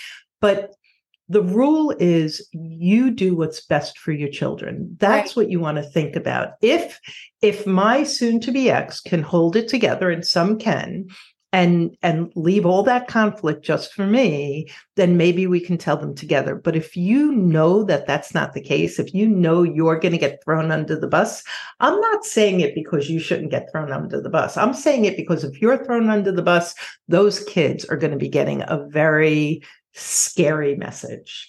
But 0.41 0.75
the 1.29 1.43
rule 1.43 1.95
is 1.99 2.47
you 2.53 3.11
do 3.11 3.35
what's 3.35 3.65
best 3.65 3.99
for 3.99 4.13
your 4.13 4.29
children 4.29 4.95
that's 4.99 5.31
right. 5.31 5.37
what 5.37 5.51
you 5.51 5.61
want 5.61 5.77
to 5.77 5.83
think 5.83 6.15
about 6.15 6.51
if 6.61 7.01
if 7.41 7.67
my 7.67 8.03
soon 8.03 8.39
to 8.41 8.53
be 8.53 8.71
ex 8.71 9.01
can 9.01 9.23
hold 9.23 9.57
it 9.57 9.67
together 9.69 10.11
and 10.11 10.27
some 10.27 10.59
can 10.59 11.07
and 11.53 11.97
and 12.03 12.33
leave 12.35 12.65
all 12.65 12.83
that 12.83 13.09
conflict 13.09 13.65
just 13.65 13.93
for 13.93 14.07
me 14.07 14.69
then 14.97 15.17
maybe 15.17 15.47
we 15.47 15.61
can 15.61 15.77
tell 15.77 15.97
them 15.97 16.15
together 16.15 16.55
but 16.55 16.75
if 16.75 16.97
you 16.97 17.33
know 17.33 17.85
that 17.85 18.07
that's 18.07 18.35
not 18.35 18.53
the 18.53 18.61
case 18.61 18.99
if 18.99 19.13
you 19.13 19.29
know 19.29 19.63
you're 19.63 19.99
going 19.99 20.13
to 20.13 20.19
get 20.19 20.43
thrown 20.45 20.71
under 20.71 20.99
the 20.99 21.07
bus 21.07 21.43
i'm 21.81 22.01
not 22.01 22.25
saying 22.25 22.61
it 22.61 22.75
because 22.75 23.11
you 23.11 23.19
shouldn't 23.19 23.51
get 23.51 23.71
thrown 23.71 23.93
under 23.93 24.21
the 24.21 24.31
bus 24.31 24.57
i'm 24.57 24.75
saying 24.75 25.05
it 25.05 25.17
because 25.17 25.45
if 25.45 25.61
you're 25.61 25.85
thrown 25.85 26.09
under 26.09 26.33
the 26.33 26.43
bus 26.43 26.75
those 27.09 27.45
kids 27.45 27.85
are 27.87 27.97
going 27.97 28.13
to 28.13 28.19
be 28.19 28.29
getting 28.29 28.63
a 28.63 28.87
very 28.89 29.63
scary 29.95 30.75
message. 30.75 31.49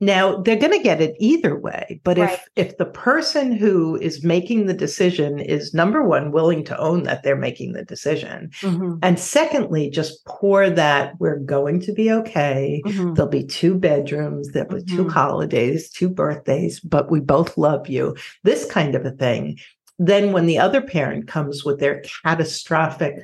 Now 0.00 0.36
they're 0.38 0.56
going 0.58 0.76
to 0.76 0.82
get 0.82 1.00
it 1.00 1.14
either 1.20 1.56
way, 1.58 2.00
but 2.02 2.18
Right. 2.18 2.32
if 2.56 2.68
if 2.68 2.76
the 2.78 2.84
person 2.84 3.52
who 3.52 3.96
is 3.96 4.24
making 4.24 4.66
the 4.66 4.74
decision 4.74 5.38
is 5.38 5.72
number 5.72 6.02
one 6.02 6.32
willing 6.32 6.64
to 6.64 6.78
own 6.78 7.04
that 7.04 7.22
they're 7.22 7.36
making 7.36 7.72
the 7.72 7.84
decision, 7.84 8.50
Mhm. 8.60 8.98
and 9.02 9.18
secondly 9.18 9.88
just 9.90 10.24
pour 10.26 10.68
that 10.68 11.14
we're 11.20 11.38
going 11.38 11.80
to 11.80 11.92
be 11.92 12.10
okay. 12.10 12.82
Mhm. 12.84 13.14
There'll 13.14 13.30
be 13.30 13.44
two 13.44 13.74
bedrooms, 13.76 14.50
there'll 14.50 14.74
be 14.74 14.82
two 14.82 15.04
Mhm. 15.04 15.10
holidays, 15.12 15.90
two 15.90 16.08
birthdays, 16.08 16.80
but 16.80 17.10
we 17.10 17.20
both 17.20 17.56
love 17.56 17.88
you. 17.88 18.16
This 18.42 18.64
kind 18.66 18.94
of 18.96 19.06
a 19.06 19.12
thing. 19.12 19.58
Then 19.98 20.32
when 20.32 20.46
the 20.46 20.58
other 20.58 20.80
parent 20.82 21.28
comes 21.28 21.64
with 21.64 21.78
their 21.78 22.02
catastrophic 22.24 23.14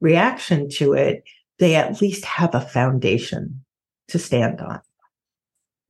reaction 0.00 0.68
to 0.70 0.92
it, 0.92 1.24
they 1.58 1.74
at 1.74 2.00
least 2.00 2.24
have 2.24 2.54
a 2.54 2.60
foundation 2.60 3.62
to 4.08 4.18
stand 4.18 4.60
on. 4.60 4.80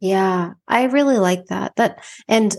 Yeah, 0.00 0.52
I 0.66 0.84
really 0.84 1.18
like 1.18 1.46
that. 1.46 1.76
That 1.76 2.02
and 2.26 2.56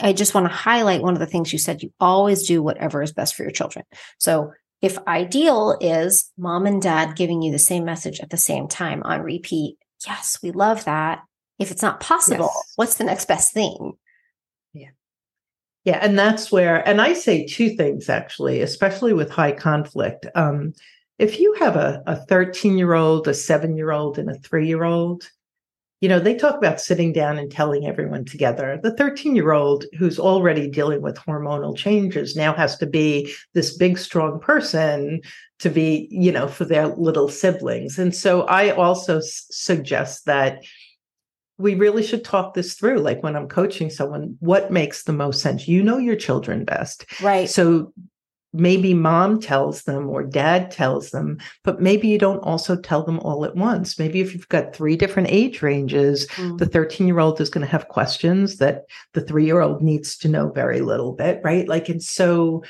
I 0.00 0.12
just 0.12 0.34
want 0.34 0.46
to 0.46 0.52
highlight 0.52 1.02
one 1.02 1.14
of 1.14 1.20
the 1.20 1.26
things 1.26 1.52
you 1.52 1.58
said. 1.58 1.82
You 1.82 1.92
always 1.98 2.46
do 2.46 2.62
whatever 2.62 3.02
is 3.02 3.12
best 3.12 3.34
for 3.34 3.42
your 3.42 3.50
children. 3.50 3.84
So 4.18 4.52
if 4.80 4.96
ideal 5.08 5.76
is 5.80 6.30
mom 6.38 6.66
and 6.66 6.80
dad 6.80 7.16
giving 7.16 7.42
you 7.42 7.50
the 7.50 7.58
same 7.58 7.84
message 7.84 8.20
at 8.20 8.30
the 8.30 8.36
same 8.36 8.68
time 8.68 9.02
on 9.02 9.22
repeat, 9.22 9.78
yes, 10.06 10.38
we 10.42 10.52
love 10.52 10.84
that. 10.84 11.22
If 11.58 11.70
it's 11.70 11.82
not 11.82 12.00
possible, 12.00 12.50
Yes. 12.54 12.72
what's 12.76 12.94
the 12.96 13.04
next 13.04 13.26
best 13.26 13.52
thing? 13.52 13.94
Yeah. 14.72 14.90
Yeah, 15.84 15.98
and 16.02 16.18
that's 16.18 16.52
where, 16.52 16.86
and 16.86 17.00
I 17.00 17.14
say 17.14 17.46
two 17.46 17.70
things 17.70 18.08
actually, 18.08 18.60
especially 18.60 19.12
with 19.12 19.30
high 19.30 19.52
conflict. 19.52 20.26
Um, 20.34 20.72
if 21.18 21.40
you 21.40 21.54
have 21.60 21.76
a, 21.76 22.02
a 22.06 22.16
13 22.16 22.76
year 22.78 22.94
old, 22.94 23.26
a 23.28 23.34
seven 23.34 23.76
year 23.76 23.90
old, 23.92 24.18
and 24.18 24.30
a 24.30 24.34
three 24.34 24.66
year 24.66 24.84
old, 24.84 25.28
you 26.00 26.08
know, 26.08 26.18
they 26.18 26.34
talk 26.34 26.56
about 26.56 26.80
sitting 26.80 27.12
down 27.12 27.38
and 27.38 27.50
telling 27.50 27.86
everyone 27.86 28.24
together. 28.24 28.78
The 28.82 28.94
13 28.96 29.36
year 29.36 29.52
old 29.52 29.84
who's 29.98 30.18
already 30.18 30.68
dealing 30.68 31.00
with 31.00 31.16
hormonal 31.16 31.76
changes 31.76 32.36
now 32.36 32.52
has 32.54 32.76
to 32.78 32.86
be 32.86 33.32
this 33.54 33.76
big, 33.76 33.96
strong 33.98 34.38
person 34.38 35.20
to 35.60 35.70
be, 35.70 36.08
you 36.10 36.32
know, 36.32 36.46
for 36.46 36.64
their 36.64 36.88
little 36.88 37.28
siblings. 37.28 37.98
And 37.98 38.14
so 38.14 38.42
I 38.42 38.70
also 38.70 39.18
s- 39.18 39.46
suggest 39.50 40.26
that 40.26 40.62
we 41.56 41.74
really 41.74 42.02
should 42.02 42.24
talk 42.24 42.54
this 42.54 42.74
through. 42.74 42.98
Like 42.98 43.22
when 43.22 43.36
I'm 43.36 43.48
coaching 43.48 43.88
someone, 43.88 44.36
what 44.40 44.72
makes 44.72 45.04
the 45.04 45.12
most 45.12 45.40
sense? 45.40 45.68
You 45.68 45.82
know 45.82 45.98
your 45.98 46.16
children 46.16 46.64
best. 46.64 47.06
Right. 47.22 47.48
So 47.48 47.92
maybe 48.56 48.94
mom 48.94 49.40
tells 49.40 49.82
them 49.82 50.08
or 50.08 50.22
dad 50.22 50.70
tells 50.70 51.10
them, 51.10 51.38
but 51.64 51.80
maybe 51.82 52.06
you 52.08 52.18
don't 52.18 52.38
also 52.38 52.76
tell 52.76 53.02
them 53.02 53.18
all 53.20 53.44
at 53.44 53.56
once. 53.56 53.98
Maybe 53.98 54.20
if 54.20 54.32
you've 54.32 54.48
got 54.48 54.74
three 54.74 54.96
different 54.96 55.28
age 55.30 55.60
ranges, 55.60 56.26
Mm. 56.36 56.58
the 56.58 56.66
13 56.66 57.06
year 57.08 57.18
old 57.18 57.40
is 57.40 57.50
going 57.50 57.66
to 57.66 57.70
have 57.70 57.88
questions 57.88 58.58
that 58.58 58.84
the 59.12 59.20
three 59.20 59.44
year 59.44 59.60
old 59.60 59.82
needs 59.82 60.16
to 60.18 60.28
know 60.28 60.50
very 60.50 60.80
little 60.80 61.12
bit, 61.12 61.40
right? 61.42 61.68
Like, 61.68 61.88
and 61.88 62.02
so 62.02 62.62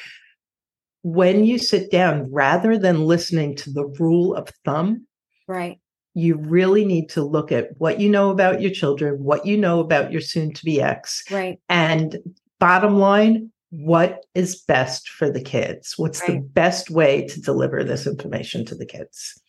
when 1.03 1.45
you 1.45 1.59
sit 1.59 1.91
down, 1.91 2.33
rather 2.33 2.79
than 2.79 3.05
listening 3.05 3.55
to 3.57 3.71
the 3.71 3.85
rule 4.00 4.35
of 4.35 4.49
thumb, 4.64 5.07
right. 5.47 5.79
you 6.14 6.37
really 6.37 6.87
need 6.87 7.11
to 7.11 7.23
look 7.23 7.53
at 7.53 7.69
what 7.79 8.00
you 8.00 8.09
know 8.09 8.31
about 8.31 8.62
your 8.62 8.71
children, 8.71 9.23
what 9.23 9.45
you 9.45 9.59
know 9.59 9.81
about 9.81 10.12
your 10.12 10.23
soon 10.23 10.55
to 10.55 10.64
be 10.64 10.81
ex, 10.81 11.23
Right. 11.31 11.59
and 11.69 12.17
bottom 12.59 12.99
line, 12.99 13.50
what 13.76 14.25
is 14.35 14.62
best 14.62 15.09
for 15.09 15.28
the 15.31 15.43
kids? 15.43 15.95
What's 15.97 16.21
the 16.21 16.38
best 16.38 16.90
way 16.90 17.26
to 17.26 17.40
deliver 17.40 17.83
this 17.83 18.07
information 18.07 18.64
to 18.66 18.75
the 18.75 18.87
kids? 18.87 19.40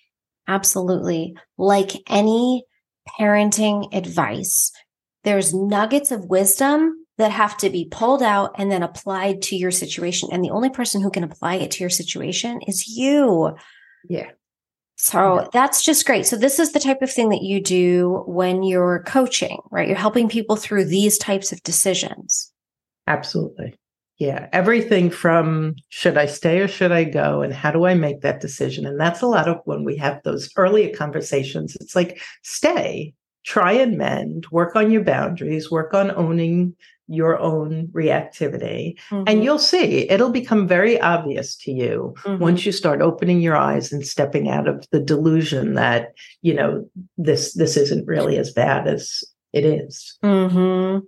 Absolutely. 0.47 1.35
Like 1.57 1.91
any 2.09 2.65
parenting 3.19 3.93
advice, 3.95 4.71
there's 5.23 5.53
nuggets 5.53 6.11
of 6.11 6.25
wisdom 6.25 7.05
that 7.17 7.31
have 7.31 7.55
to 7.57 7.69
be 7.69 7.87
pulled 7.89 8.23
out 8.23 8.55
and 8.57 8.71
then 8.71 8.83
applied 8.83 9.41
to 9.43 9.55
your 9.55 9.71
situation. 9.71 10.29
And 10.31 10.43
the 10.43 10.49
only 10.49 10.69
person 10.69 11.01
who 11.01 11.11
can 11.11 11.23
apply 11.23 11.55
it 11.55 11.71
to 11.71 11.79
your 11.81 11.89
situation 11.89 12.61
is 12.67 12.87
you. 12.87 13.55
Yeah. 14.09 14.31
So 14.97 15.41
Yeah. 15.41 15.47
that's 15.53 15.83
just 15.83 16.05
great. 16.05 16.25
So 16.25 16.35
this 16.35 16.59
is 16.59 16.71
the 16.71 16.79
type 16.79 17.01
of 17.01 17.11
thing 17.11 17.29
that 17.29 17.43
you 17.43 17.61
do 17.61 18.23
when 18.27 18.63
you're 18.63 19.03
coaching, 19.05 19.59
right? 19.71 19.87
You're 19.87 19.97
helping 19.97 20.29
people 20.29 20.55
through 20.55 20.85
these 20.85 21.17
types 21.17 21.51
of 21.51 21.61
decisions. 21.63 22.51
Absolutely. 23.07 23.75
Yeah. 24.17 24.47
Everything 24.53 25.09
from 25.09 25.75
should 25.89 26.17
I 26.17 26.25
stay 26.25 26.59
or 26.61 26.67
should 26.67 26.91
I 26.91 27.03
go? 27.03 27.41
And 27.41 27.53
how 27.53 27.71
do 27.71 27.85
I 27.85 27.95
make 27.95 28.21
that 28.21 28.39
decision? 28.39 28.85
And 28.85 28.99
that's 28.99 29.21
a 29.21 29.27
lot 29.27 29.49
of 29.49 29.57
when 29.65 29.83
we 29.83 29.97
have 29.97 30.21
those 30.23 30.49
earlier 30.55 30.95
conversations. 30.95 31.75
It's 31.81 31.95
like 31.95 32.21
stay, 32.41 33.13
try 33.45 33.73
and 33.73 33.97
mend, 33.97 34.47
work 34.51 34.75
on 34.75 34.89
your 34.89 35.03
boundaries, 35.03 35.69
work 35.69 35.93
on 35.93 36.11
owning 36.11 36.75
your 37.07 37.37
own 37.39 37.87
reactivity. 37.89 38.97
Mhm. 39.11 39.25
And 39.27 39.43
you'll 39.43 39.59
see 39.59 40.09
it'll 40.09 40.31
become 40.31 40.67
very 40.67 40.99
obvious 40.99 41.55
to 41.57 41.71
you 41.71 42.15
Mhm. 42.23 42.39
once 42.39 42.65
you 42.65 42.71
start 42.71 43.01
opening 43.01 43.41
your 43.41 43.55
eyes 43.55 43.91
and 43.91 44.03
stepping 44.05 44.49
out 44.49 44.67
of 44.67 44.87
the 44.91 44.99
delusion 44.99 45.75
that, 45.75 46.13
you 46.41 46.53
know, 46.53 46.89
this 47.17 47.53
this 47.53 47.77
isn't 47.77 48.07
really 48.07 48.37
as 48.37 48.51
bad 48.51 48.87
as 48.87 49.23
it 49.53 49.65
is. 49.65 50.17
hmm 50.23 50.99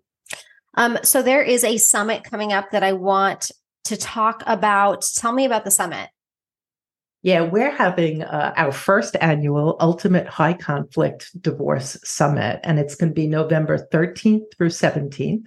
Um, 0.77 0.99
so 1.03 1.21
there 1.21 1.43
is 1.43 1.63
a 1.63 1.77
summit 1.77 2.23
coming 2.23 2.53
up 2.53 2.71
that 2.71 2.83
I 2.83 2.93
want 2.93 3.51
to 3.85 3.97
talk 3.97 4.43
about. 4.45 5.05
Tell 5.15 5.33
me 5.33 5.45
about 5.45 5.65
the 5.65 5.71
summit. 5.71 6.09
Yeah, 7.23 7.41
we're 7.41 7.75
having 7.75 8.21
uh, 8.21 8.53
our 8.55 8.71
first 8.71 9.17
annual 9.19 9.75
Ultimate 9.79 10.27
High 10.27 10.53
Conflict 10.53 11.29
Divorce 11.41 11.97
Summit, 12.03 12.59
and 12.63 12.79
it's 12.79 12.95
going 12.95 13.09
to 13.09 13.13
be 13.13 13.27
November 13.27 13.87
13th 13.91 14.43
through 14.55 14.69
17th. 14.69 15.45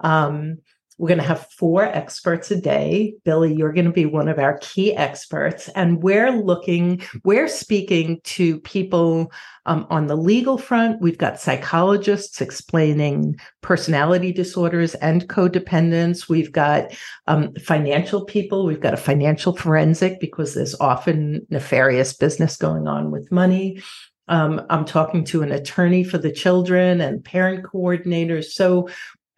Um, 0.00 0.58
we're 0.98 1.08
going 1.08 1.20
to 1.20 1.26
have 1.26 1.48
four 1.50 1.84
experts 1.84 2.50
a 2.50 2.60
day. 2.60 3.14
Billie, 3.24 3.54
you're 3.54 3.72
going 3.72 3.86
to 3.86 3.92
be 3.92 4.06
one 4.06 4.28
of 4.28 4.38
our 4.38 4.58
key 4.58 4.94
experts, 4.96 5.68
and 5.70 6.02
we're 6.02 6.30
looking, 6.30 7.02
we're 7.24 7.48
speaking 7.48 8.20
to 8.24 8.60
people 8.60 9.32
um, 9.66 9.86
on 9.90 10.06
the 10.06 10.16
legal 10.16 10.58
front. 10.58 11.00
We've 11.00 11.18
got 11.18 11.40
psychologists 11.40 12.40
explaining 12.40 13.38
personality 13.60 14.32
disorders 14.32 14.94
and 14.96 15.28
codependence. 15.28 16.28
We've 16.28 16.52
got 16.52 16.92
um, 17.26 17.54
financial 17.54 18.24
people. 18.24 18.66
We've 18.66 18.80
got 18.80 18.94
a 18.94 18.98
financial 18.98 19.56
forensic 19.56 20.20
because 20.20 20.54
there's 20.54 20.78
often 20.80 21.46
nefarious 21.50 22.12
business 22.12 22.56
going 22.56 22.86
on 22.86 23.10
with 23.10 23.30
money. 23.30 23.80
Um, 24.28 24.62
I'm 24.70 24.84
talking 24.84 25.24
to 25.26 25.42
an 25.42 25.52
attorney 25.52 26.04
for 26.04 26.18
the 26.18 26.32
children 26.32 27.00
and 27.00 27.24
parent 27.24 27.64
coordinators. 27.64 28.46
So 28.46 28.88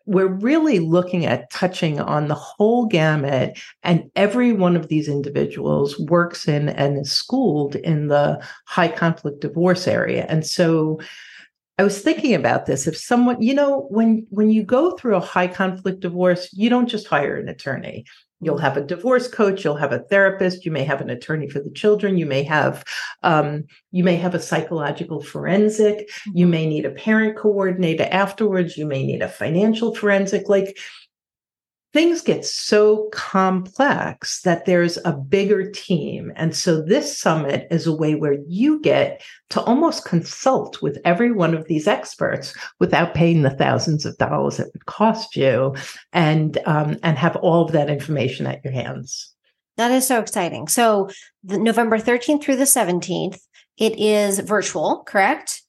we're 0.07 0.27
really 0.27 0.79
looking 0.81 1.25
at 1.25 1.51
touching 1.51 2.01
on 2.01 2.29
the 2.29 2.35
whole 2.35 2.87
gamut, 2.87 3.59
and 3.83 4.11
every 4.17 4.53
one 4.53 4.77
of 4.77 4.88
these 4.88 5.09
individuals 5.09 5.99
works 5.99 6.47
in 6.47 6.69
and 6.69 6.99
is 6.99 7.12
schooled 7.12 7.77
in 7.77 8.09
the 8.09 8.45
high 8.67 8.88
conflict 8.88 9.40
divorce 9.40 9.88
area. 9.88 10.27
And 10.29 10.47
so 10.47 11.01
I 11.79 11.83
was 11.83 12.01
thinking 12.01 12.35
about 12.35 12.67
this. 12.67 12.87
If 12.87 12.97
someone, 12.97 13.43
you 13.43 13.55
know, 13.55 13.87
when 13.90 14.27
when 14.31 14.51
you 14.51 14.62
go 14.62 14.93
through 14.93 15.17
a 15.17 15.21
high 15.21 15.49
conflict 15.49 16.01
divorce, 16.01 16.49
you 16.53 16.71
don't 16.71 16.88
just 16.88 17.09
hire 17.09 17.37
an 17.37 17.49
attorney. 17.49 18.05
You'll 18.44 18.59
have 18.59 18.76
a 18.76 18.83
divorce 18.83 19.28
coach. 19.28 19.64
You'll 19.64 19.76
have 19.76 19.92
a 19.92 20.00
therapist. 20.00 20.64
You 20.64 20.72
may 20.72 20.85
have 20.85 21.00
an 21.00 21.11
attorney 21.11 21.48
for 21.48 21.61
the 21.61 21.70
children. 21.70 22.18
You 22.18 22.26
may 22.26 22.42
have, 22.42 22.85
um, 23.22 23.64
you 23.90 24.04
may 24.04 24.16
have 24.16 24.35
a 24.35 24.40
psychological 24.40 25.22
forensic. 25.22 26.11
You 26.35 26.46
may 26.46 26.66
need 26.66 26.85
a 26.85 26.90
parent 26.90 27.37
coordinator 27.37 28.09
afterwards. 28.11 28.76
You 28.76 28.87
may 28.87 29.04
need 29.04 29.22
a 29.22 29.28
financial 29.28 29.94
forensic. 29.94 30.48
Like 30.48 30.76
things 31.94 32.20
get 32.20 32.44
so 32.44 33.09
complex 33.12 34.42
that 34.42 34.64
there's 34.66 34.98
a 35.04 35.12
bigger 35.12 35.70
team. 35.70 36.33
And 36.35 36.54
so 36.54 36.83
this 36.83 37.16
summit 37.16 37.68
is 37.70 37.87
a 37.87 37.94
way 37.94 38.16
where 38.16 38.37
you 38.48 38.80
get 38.80 39.22
to 39.50 39.61
almost 39.62 40.04
consult 40.04 40.83
with 40.83 40.98
every 41.04 41.30
one 41.30 41.54
of 41.54 41.68
these 41.68 41.87
experts 41.87 42.52
without 42.80 43.14
paying 43.14 43.42
the 43.42 43.50
thousands 43.57 44.04
of 44.04 44.18
dollars 44.18 44.59
it 44.59 44.70
would 44.74 44.87
cost 44.87 45.37
you 45.37 45.76
and 46.12 46.59
um, 46.66 46.98
and 47.04 47.16
have 47.16 47.37
all 47.37 47.64
of 47.64 47.70
that 47.72 47.88
information 47.88 48.48
at 48.48 48.62
your 48.64 48.72
hands. 48.72 49.33
That 49.76 49.92
is 49.92 50.07
so 50.07 50.20
exciting. 50.20 50.66
So 50.66 51.11
the 51.44 51.59
November 51.59 51.98
13th 51.98 52.42
through 52.42 52.57
the 52.57 52.64
17th, 52.64 53.38
it 53.76 53.98
is 54.00 54.40
virtual, 54.40 55.04
correct? 55.07 55.62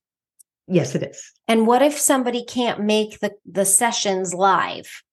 Yes, 0.67 0.95
it 0.95 1.03
is. 1.03 1.31
And 1.47 1.67
what 1.67 1.83
if 1.83 1.95
somebody 1.99 2.43
can't 2.43 2.81
make 2.81 3.19
the, 3.19 3.33
the 3.45 3.65
sessions 3.65 4.33
live? 4.33 5.03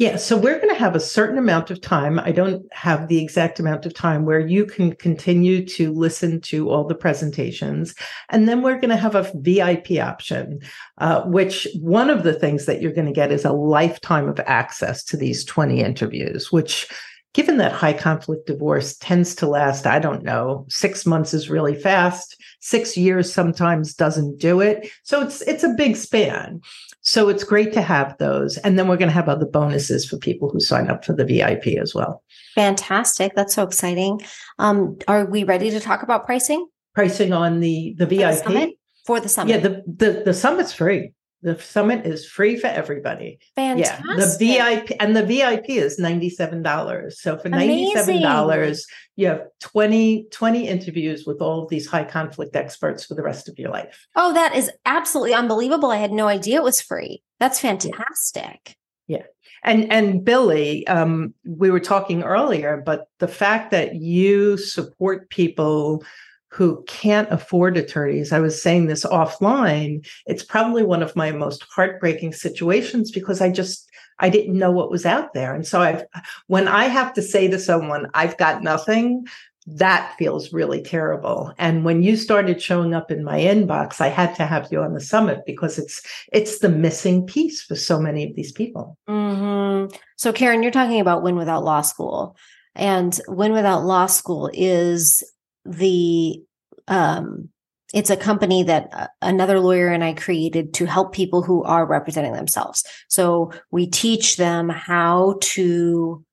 Yeah, 0.00 0.16
so 0.16 0.34
we're 0.34 0.56
going 0.56 0.70
to 0.70 0.80
have 0.80 0.96
a 0.96 0.98
certain 0.98 1.36
amount 1.36 1.70
of 1.70 1.82
time. 1.82 2.18
I 2.18 2.32
don't 2.32 2.64
have 2.72 3.08
the 3.08 3.22
exact 3.22 3.60
amount 3.60 3.84
of 3.84 3.92
time 3.92 4.24
where 4.24 4.40
you 4.40 4.64
can 4.64 4.94
continue 4.94 5.62
to 5.66 5.92
listen 5.92 6.40
to 6.40 6.70
all 6.70 6.86
the 6.86 6.94
presentations. 6.94 7.94
And 8.30 8.48
then 8.48 8.62
we're 8.62 8.80
going 8.80 8.88
to 8.88 8.96
have 8.96 9.14
a 9.14 9.30
VIP 9.34 10.02
option, 10.02 10.60
uh, 10.96 11.24
which 11.24 11.68
one 11.80 12.08
of 12.08 12.22
the 12.22 12.32
things 12.32 12.64
that 12.64 12.80
you're 12.80 12.94
going 12.94 13.08
to 13.08 13.12
get 13.12 13.30
is 13.30 13.44
a 13.44 13.52
lifetime 13.52 14.26
of 14.26 14.40
access 14.46 15.04
to 15.04 15.18
these 15.18 15.44
20 15.44 15.82
interviews, 15.82 16.50
which 16.50 16.88
given 17.34 17.58
that 17.58 17.72
high 17.72 17.92
conflict 17.92 18.46
divorce 18.46 18.96
tends 18.96 19.34
to 19.34 19.46
last, 19.46 19.86
I 19.86 19.98
don't 19.98 20.22
know, 20.22 20.64
six 20.70 21.04
months 21.04 21.34
is 21.34 21.50
really 21.50 21.74
fast. 21.74 22.42
Six 22.60 22.96
years 22.96 23.30
sometimes 23.30 23.92
doesn't 23.92 24.38
do 24.38 24.60
it. 24.60 24.90
So 25.02 25.20
it's 25.20 25.42
it's 25.42 25.62
a 25.62 25.74
big 25.76 25.96
span. 25.96 26.62
So 27.02 27.28
it's 27.28 27.44
great 27.44 27.72
to 27.72 27.82
have 27.82 28.16
those. 28.18 28.58
And 28.58 28.78
then 28.78 28.88
we're 28.88 28.96
going 28.96 29.08
to 29.08 29.14
have 29.14 29.28
other 29.28 29.46
bonuses 29.46 30.06
for 30.06 30.18
people 30.18 30.50
who 30.50 30.60
sign 30.60 30.90
up 30.90 31.04
for 31.04 31.14
the 31.14 31.24
VIP 31.24 31.78
as 31.78 31.94
well. 31.94 32.22
Fantastic. 32.54 33.34
That's 33.34 33.54
so 33.54 33.62
exciting. 33.62 34.20
Um, 34.58 34.98
are 35.08 35.24
we 35.24 35.44
ready 35.44 35.70
to 35.70 35.80
talk 35.80 36.02
about 36.02 36.26
pricing? 36.26 36.66
Pricing 36.94 37.32
on 37.32 37.60
the 37.60 37.94
the 37.96 38.06
VIP 38.06 38.42
for 38.42 38.50
the, 38.50 38.74
for 39.06 39.20
the 39.20 39.28
summit. 39.28 39.50
Yeah, 39.52 39.58
the, 39.58 39.82
the 39.86 40.22
the 40.26 40.34
summit's 40.34 40.72
free. 40.72 41.12
The 41.42 41.58
summit 41.58 42.06
is 42.06 42.26
free 42.26 42.56
for 42.56 42.66
everybody. 42.66 43.38
Fantastic. 43.56 44.04
Yeah, 44.06 44.16
the 44.16 44.36
VIP 44.38 44.96
and 45.00 45.16
the 45.16 45.24
VIP 45.24 45.70
is 45.70 45.98
$97. 45.98 47.12
So 47.12 47.38
for 47.38 47.48
$97, 47.48 48.82
you 49.16 49.26
have 49.26 49.42
20, 49.60 50.26
20 50.30 50.68
interviews 50.68 51.24
with 51.26 51.40
all 51.40 51.62
of 51.62 51.70
these 51.70 51.86
high 51.86 52.04
conflict 52.04 52.56
experts 52.56 53.06
for 53.06 53.14
the 53.14 53.22
rest 53.22 53.48
of 53.48 53.58
your 53.58 53.70
life. 53.70 54.06
Oh, 54.16 54.34
that 54.34 54.54
is 54.54 54.70
absolutely 54.84 55.32
unbelievable. 55.32 55.90
I 55.90 55.96
had 55.96 56.12
no 56.12 56.28
idea 56.28 56.56
it 56.56 56.64
was 56.64 56.82
free. 56.82 57.22
That's 57.38 57.58
fantastic. 57.58 58.76
Yeah. 59.06 59.22
And 59.62 59.90
and 59.92 60.24
Billie, 60.24 60.86
um, 60.86 61.34
we 61.44 61.70
were 61.70 61.80
talking 61.80 62.22
earlier, 62.22 62.82
but 62.84 63.06
the 63.18 63.28
fact 63.28 63.70
that 63.70 63.96
you 63.96 64.56
support 64.56 65.30
people 65.30 66.04
who 66.50 66.82
can't 66.86 67.30
afford 67.30 67.76
attorneys. 67.76 68.32
I 68.32 68.40
was 68.40 68.60
saying 68.60 68.86
this 68.86 69.04
offline. 69.04 70.06
It's 70.26 70.42
probably 70.42 70.82
one 70.82 71.02
of 71.02 71.16
my 71.16 71.30
most 71.30 71.64
heartbreaking 71.70 72.32
situations 72.32 73.10
because 73.10 73.40
I 73.40 73.50
just 73.50 73.88
I 74.18 74.28
didn't 74.28 74.58
know 74.58 74.70
what 74.70 74.90
was 74.90 75.06
out 75.06 75.32
there. 75.32 75.54
And 75.54 75.66
so 75.66 75.80
I've 75.80 76.04
when 76.48 76.68
I 76.68 76.84
have 76.84 77.12
to 77.14 77.22
say 77.22 77.48
to 77.48 77.58
someone, 77.58 78.10
I've 78.14 78.36
got 78.36 78.62
nothing, 78.62 79.26
that 79.66 80.14
feels 80.18 80.52
really 80.52 80.82
terrible. 80.82 81.52
And 81.58 81.84
when 81.84 82.02
you 82.02 82.16
started 82.16 82.60
showing 82.60 82.94
up 82.94 83.10
in 83.10 83.22
my 83.22 83.38
inbox, 83.38 84.00
I 84.00 84.08
had 84.08 84.34
to 84.36 84.46
have 84.46 84.68
you 84.70 84.82
on 84.82 84.94
the 84.94 85.00
summit 85.00 85.40
because 85.46 85.78
it's 85.78 86.02
it's 86.32 86.58
the 86.58 86.68
missing 86.68 87.26
piece 87.26 87.62
for 87.62 87.76
so 87.76 88.00
many 88.00 88.28
of 88.28 88.34
these 88.34 88.52
people. 88.52 88.98
Mm-hmm. 89.08 89.94
So 90.16 90.32
Karen, 90.32 90.62
you're 90.62 90.72
talking 90.72 91.00
about 91.00 91.22
Win 91.22 91.36
Without 91.36 91.64
Law 91.64 91.82
School. 91.82 92.36
And 92.74 93.18
Win 93.28 93.52
Without 93.52 93.84
Law 93.84 94.06
School 94.06 94.50
is 94.52 95.22
the 95.64 96.42
um, 96.88 97.50
it's 97.92 98.10
a 98.10 98.16
company 98.16 98.62
that 98.64 98.88
uh, 98.92 99.06
another 99.20 99.58
lawyer 99.58 99.88
and 99.88 100.04
I 100.04 100.12
created 100.14 100.74
to 100.74 100.86
help 100.86 101.12
people 101.12 101.42
who 101.42 101.64
are 101.64 101.86
representing 101.86 102.34
themselves. 102.34 102.84
So 103.08 103.52
we 103.70 103.86
teach 103.86 104.36
them 104.36 104.68
how 104.68 105.38
to 105.40 106.24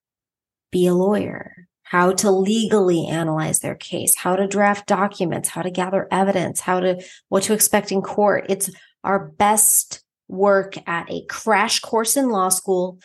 be 0.72 0.86
a 0.86 0.94
lawyer, 0.94 1.68
how 1.84 2.12
to 2.13 2.32
legally 2.32 3.08
analyze 3.08 3.60
their 3.60 3.76
case, 3.76 4.16
how 4.16 4.36
to 4.36 4.48
draft 4.48 4.88
documents, 4.88 5.50
how 5.50 5.63
to 5.63 5.72
gather 5.72 6.08
evidence, 6.12 6.60
how 6.60 6.80
to 6.80 7.04
what 7.30 7.44
to 7.44 7.54
expect 7.54 7.92
in 7.92 8.02
court. 8.02 8.46
It's 8.50 8.70
our 9.04 9.28
best 9.28 10.04
work 10.28 10.76
at 10.88 11.10
a 11.10 11.26
crash 11.26 11.80
course 11.80 12.18
in 12.18 12.30
law 12.30 12.50
school 12.50 13.00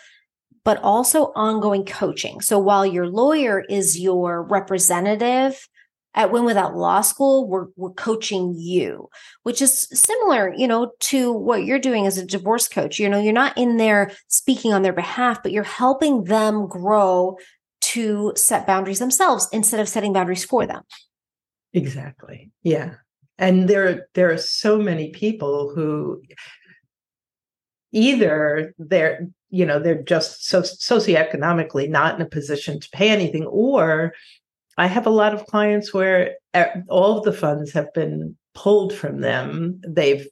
but 0.64 0.78
also 0.82 1.32
ongoing 1.35 1.85
coaching. 1.85 2.40
So 2.40 2.58
while 2.58 2.87
your 2.87 3.08
lawyer 3.08 3.64
is 3.68 3.98
your 3.98 4.42
representative 4.44 5.68
at 6.14 6.31
Win 6.31 6.44
Without 6.44 6.77
Law 6.77 7.01
School, 7.01 7.48
we're, 7.48 7.66
we're 7.77 7.92
coaching 7.92 8.55
you, 8.57 9.09
which 9.44 9.62
is 9.62 9.88
similar, 9.92 10.53
you 10.55 10.68
know, 10.68 10.92
to 11.01 11.33
what 11.33 11.64
you're 11.64 11.79
doing 11.79 12.07
as 12.07 12.18
a 12.18 12.27
divorce 12.27 12.68
coach. 12.68 12.98
You 12.98 13.09
know, 13.09 13.20
you're 13.20 13.33
not 13.33 13.57
in 13.57 13.79
there 13.79 14.12
speaking 14.29 14.72
on 14.72 14.83
their 14.83 14.92
behalf, 14.92 15.42
but 15.42 15.53
you're 15.53 15.62
helping 15.62 16.25
them 16.25 16.68
grow 16.68 17.38
to 17.81 18.33
set 18.37 18.66
boundaries 18.66 18.98
themselves 18.98 19.48
instead 19.53 19.81
of 19.81 19.88
setting 19.88 20.12
boundaries 20.12 20.44
for 20.44 20.66
them. 20.66 20.83
Exactly. 21.72 22.51
Yeah. 22.62 22.94
And 23.38 23.68
there, 23.68 24.09
there 24.14 24.31
are 24.31 24.38
so 24.38 24.79
many 24.79 25.11
people 25.11 25.72
who 25.75 26.22
either 27.90 28.75
they're, 28.79 29.29
you 29.51 29.66
know, 29.66 29.79
they're 29.79 30.03
just 30.03 30.46
so 30.46 30.62
socioeconomically 30.62 31.88
not 31.88 32.14
in 32.14 32.22
a 32.22 32.29
position 32.29 32.81
to 32.81 32.88
pay 32.90 33.11
anything, 33.11 33.44
or 33.46 34.14
I 34.78 34.87
have 34.87 35.06
a 35.06 35.11
lot 35.11 35.35
of 35.35 35.46
clients 35.46 35.92
where 35.92 36.37
all 36.88 37.18
of 37.18 37.24
the 37.24 37.32
funds 37.32 37.72
have 37.72 37.92
been 37.92 38.37
pulled 38.54 38.92
from 38.92 39.20
them. 39.20 39.80
They've 39.87 40.26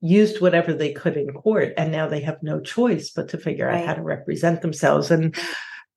used 0.00 0.40
whatever 0.40 0.72
they 0.72 0.92
could 0.92 1.16
in 1.16 1.32
court, 1.32 1.72
and 1.76 1.90
now 1.90 2.06
they 2.06 2.20
have 2.20 2.42
no 2.42 2.60
choice 2.60 3.10
but 3.10 3.28
to 3.30 3.38
figure 3.38 3.66
right. 3.66 3.80
out 3.80 3.86
how 3.86 3.94
to 3.94 4.02
represent 4.02 4.62
themselves. 4.62 5.10
And 5.10 5.34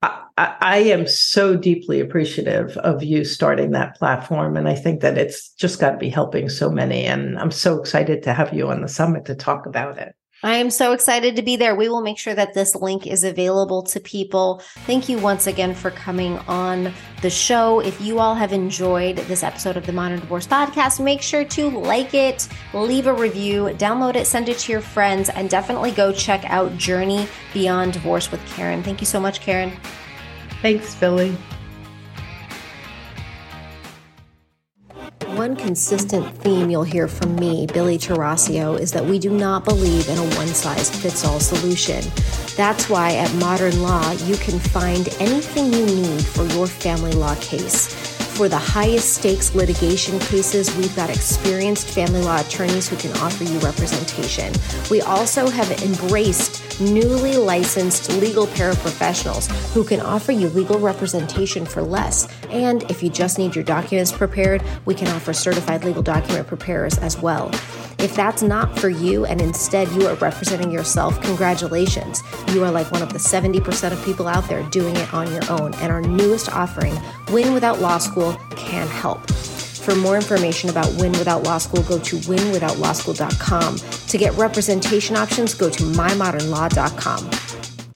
I, 0.01 0.23
I, 0.37 0.77
am 0.77 1.05
so 1.07 1.57
deeply 1.57 1.99
appreciative 1.99 2.77
of 2.77 3.03
you 3.03 3.25
starting 3.25 3.71
that 3.71 3.97
platform. 3.97 4.55
And 4.55 4.69
I 4.69 4.75
think 4.75 5.01
that 5.01 5.17
it's 5.17 5.49
just 5.55 5.79
got 5.79 5.91
to 5.91 5.97
be 5.97 6.09
helping 6.09 6.47
so 6.47 6.69
many. 6.69 7.05
And 7.05 7.37
I'm 7.37 7.51
so 7.51 7.77
excited 7.77 8.23
to 8.23 8.33
have 8.33 8.53
you 8.53 8.69
on 8.69 8.81
the 8.81 8.87
summit 8.87 9.25
to 9.25 9.35
talk 9.35 9.65
about 9.65 9.97
it. 9.97 10.15
I 10.41 10.55
am 10.55 10.69
so 10.69 10.93
excited 10.93 11.35
to 11.35 11.41
be 11.41 11.57
there. 11.57 11.75
We 11.75 11.89
will 11.89 12.01
make 12.01 12.17
sure 12.17 12.33
that 12.33 12.53
this 12.53 12.73
link 12.73 13.05
is 13.05 13.25
available 13.25 13.83
to 13.83 13.99
people. 13.99 14.61
Thank 14.85 15.09
you 15.09 15.17
once 15.17 15.47
again 15.47 15.75
for 15.75 15.91
coming 15.91 16.37
on 16.39 16.93
the 17.21 17.29
show. 17.29 17.81
If 17.81 17.99
you 17.99 18.19
all 18.19 18.35
have 18.35 18.53
enjoyed 18.53 19.17
this 19.17 19.43
episode 19.43 19.75
of 19.75 19.85
the 19.85 19.91
Modern 19.91 20.19
Divorce 20.21 20.47
Podcast, 20.47 21.03
make 21.03 21.21
sure 21.21 21.43
to 21.43 21.69
like 21.69 22.13
it, 22.13 22.47
leave 22.73 23.07
a 23.07 23.13
review, 23.13 23.63
download 23.73 24.15
it, 24.15 24.27
send 24.27 24.47
it 24.47 24.59
to 24.59 24.71
your 24.71 24.81
friends, 24.81 25.27
and 25.27 25.49
definitely 25.49 25.91
go 25.91 26.13
check 26.13 26.45
out 26.45 26.77
Journey 26.77 27.27
Beyond 27.53 27.91
Divorce 27.91 28.31
with 28.31 28.45
Karen. 28.47 28.81
Thank 28.81 29.01
you 29.01 29.07
so 29.07 29.19
much, 29.19 29.41
Karen. 29.41 29.73
Thanks, 30.61 30.95
Billie. 30.95 31.35
One 35.39 35.55
consistent 35.55 36.27
theme 36.39 36.69
you'll 36.69 36.83
hear 36.83 37.07
from 37.07 37.37
me, 37.37 37.65
Billie 37.65 37.97
Tarascio, 37.97 38.77
is 38.77 38.91
that 38.91 39.05
we 39.05 39.17
do 39.17 39.29
not 39.29 39.63
believe 39.63 40.09
in 40.09 40.17
a 40.17 40.35
one 40.35 40.49
size 40.49 40.89
fits 40.89 41.23
all 41.23 41.39
solution. 41.39 42.03
That's 42.57 42.89
why 42.89 43.15
at 43.15 43.33
Modern 43.35 43.81
Law, 43.81 44.11
you 44.25 44.35
can 44.35 44.59
find 44.59 45.07
anything 45.21 45.71
you 45.71 45.85
need 45.85 46.25
for 46.25 46.43
your 46.43 46.67
family 46.67 47.13
law 47.13 47.35
case. 47.35 48.18
For 48.39 48.47
the 48.47 48.57
highest 48.57 49.15
stakes 49.15 49.53
litigation 49.53 50.17
cases, 50.17 50.73
we've 50.77 50.95
got 50.95 51.09
experienced 51.09 51.89
family 51.89 52.21
law 52.21 52.39
attorneys 52.39 52.87
who 52.87 52.95
can 52.95 53.11
offer 53.17 53.43
you 53.43 53.59
representation. 53.59 54.53
We 54.89 55.01
also 55.01 55.49
have 55.49 55.69
embraced 55.83 56.79
newly 56.79 57.35
licensed 57.35 58.09
legal 58.13 58.47
paraprofessionals 58.47 59.49
who 59.73 59.83
can 59.83 59.99
offer 59.99 60.31
you 60.31 60.47
legal 60.51 60.79
representation 60.79 61.65
for 61.65 61.81
less. 61.81 62.29
And 62.49 62.89
if 62.89 63.03
you 63.03 63.09
just 63.09 63.37
need 63.37 63.55
your 63.55 63.65
documents 63.65 64.13
prepared, 64.13 64.63
we 64.85 64.95
can 64.95 65.09
offer 65.09 65.33
certified 65.33 65.83
legal 65.83 66.01
document 66.01 66.47
preparers 66.47 66.97
as 66.99 67.21
well. 67.21 67.51
If 67.99 68.15
that's 68.15 68.41
not 68.41 68.79
for 68.79 68.87
you 68.87 69.25
and 69.25 69.41
instead 69.41 69.89
you 69.89 70.07
are 70.07 70.15
representing 70.15 70.71
yourself, 70.71 71.19
congratulations. 71.21 72.23
You 72.53 72.63
are 72.63 72.71
like 72.71 72.91
one 72.91 73.01
of 73.01 73.11
the 73.11 73.19
70% 73.19 73.91
of 73.91 74.03
people 74.05 74.27
out 74.27 74.47
there 74.47 74.63
doing 74.69 74.95
it 74.95 75.13
on 75.13 75.31
your 75.33 75.43
own. 75.51 75.73
And 75.75 75.91
our 75.91 76.01
newest 76.01 76.49
offering, 76.53 76.97
Win 77.31 77.53
Without 77.53 77.81
Law 77.81 77.97
School, 77.97 78.33
can 78.51 78.87
help. 78.87 79.29
For 79.29 79.95
more 79.95 80.15
information 80.15 80.69
about 80.69 80.93
Win 80.95 81.11
Without 81.13 81.43
Law 81.43 81.57
School, 81.57 81.83
go 81.83 81.99
to 81.99 82.15
winwithoutlawschool.com. 82.17 83.77
To 83.77 84.17
get 84.17 84.33
representation 84.35 85.17
options, 85.17 85.53
go 85.53 85.69
to 85.69 85.83
mymodernlaw.com. 85.83 87.48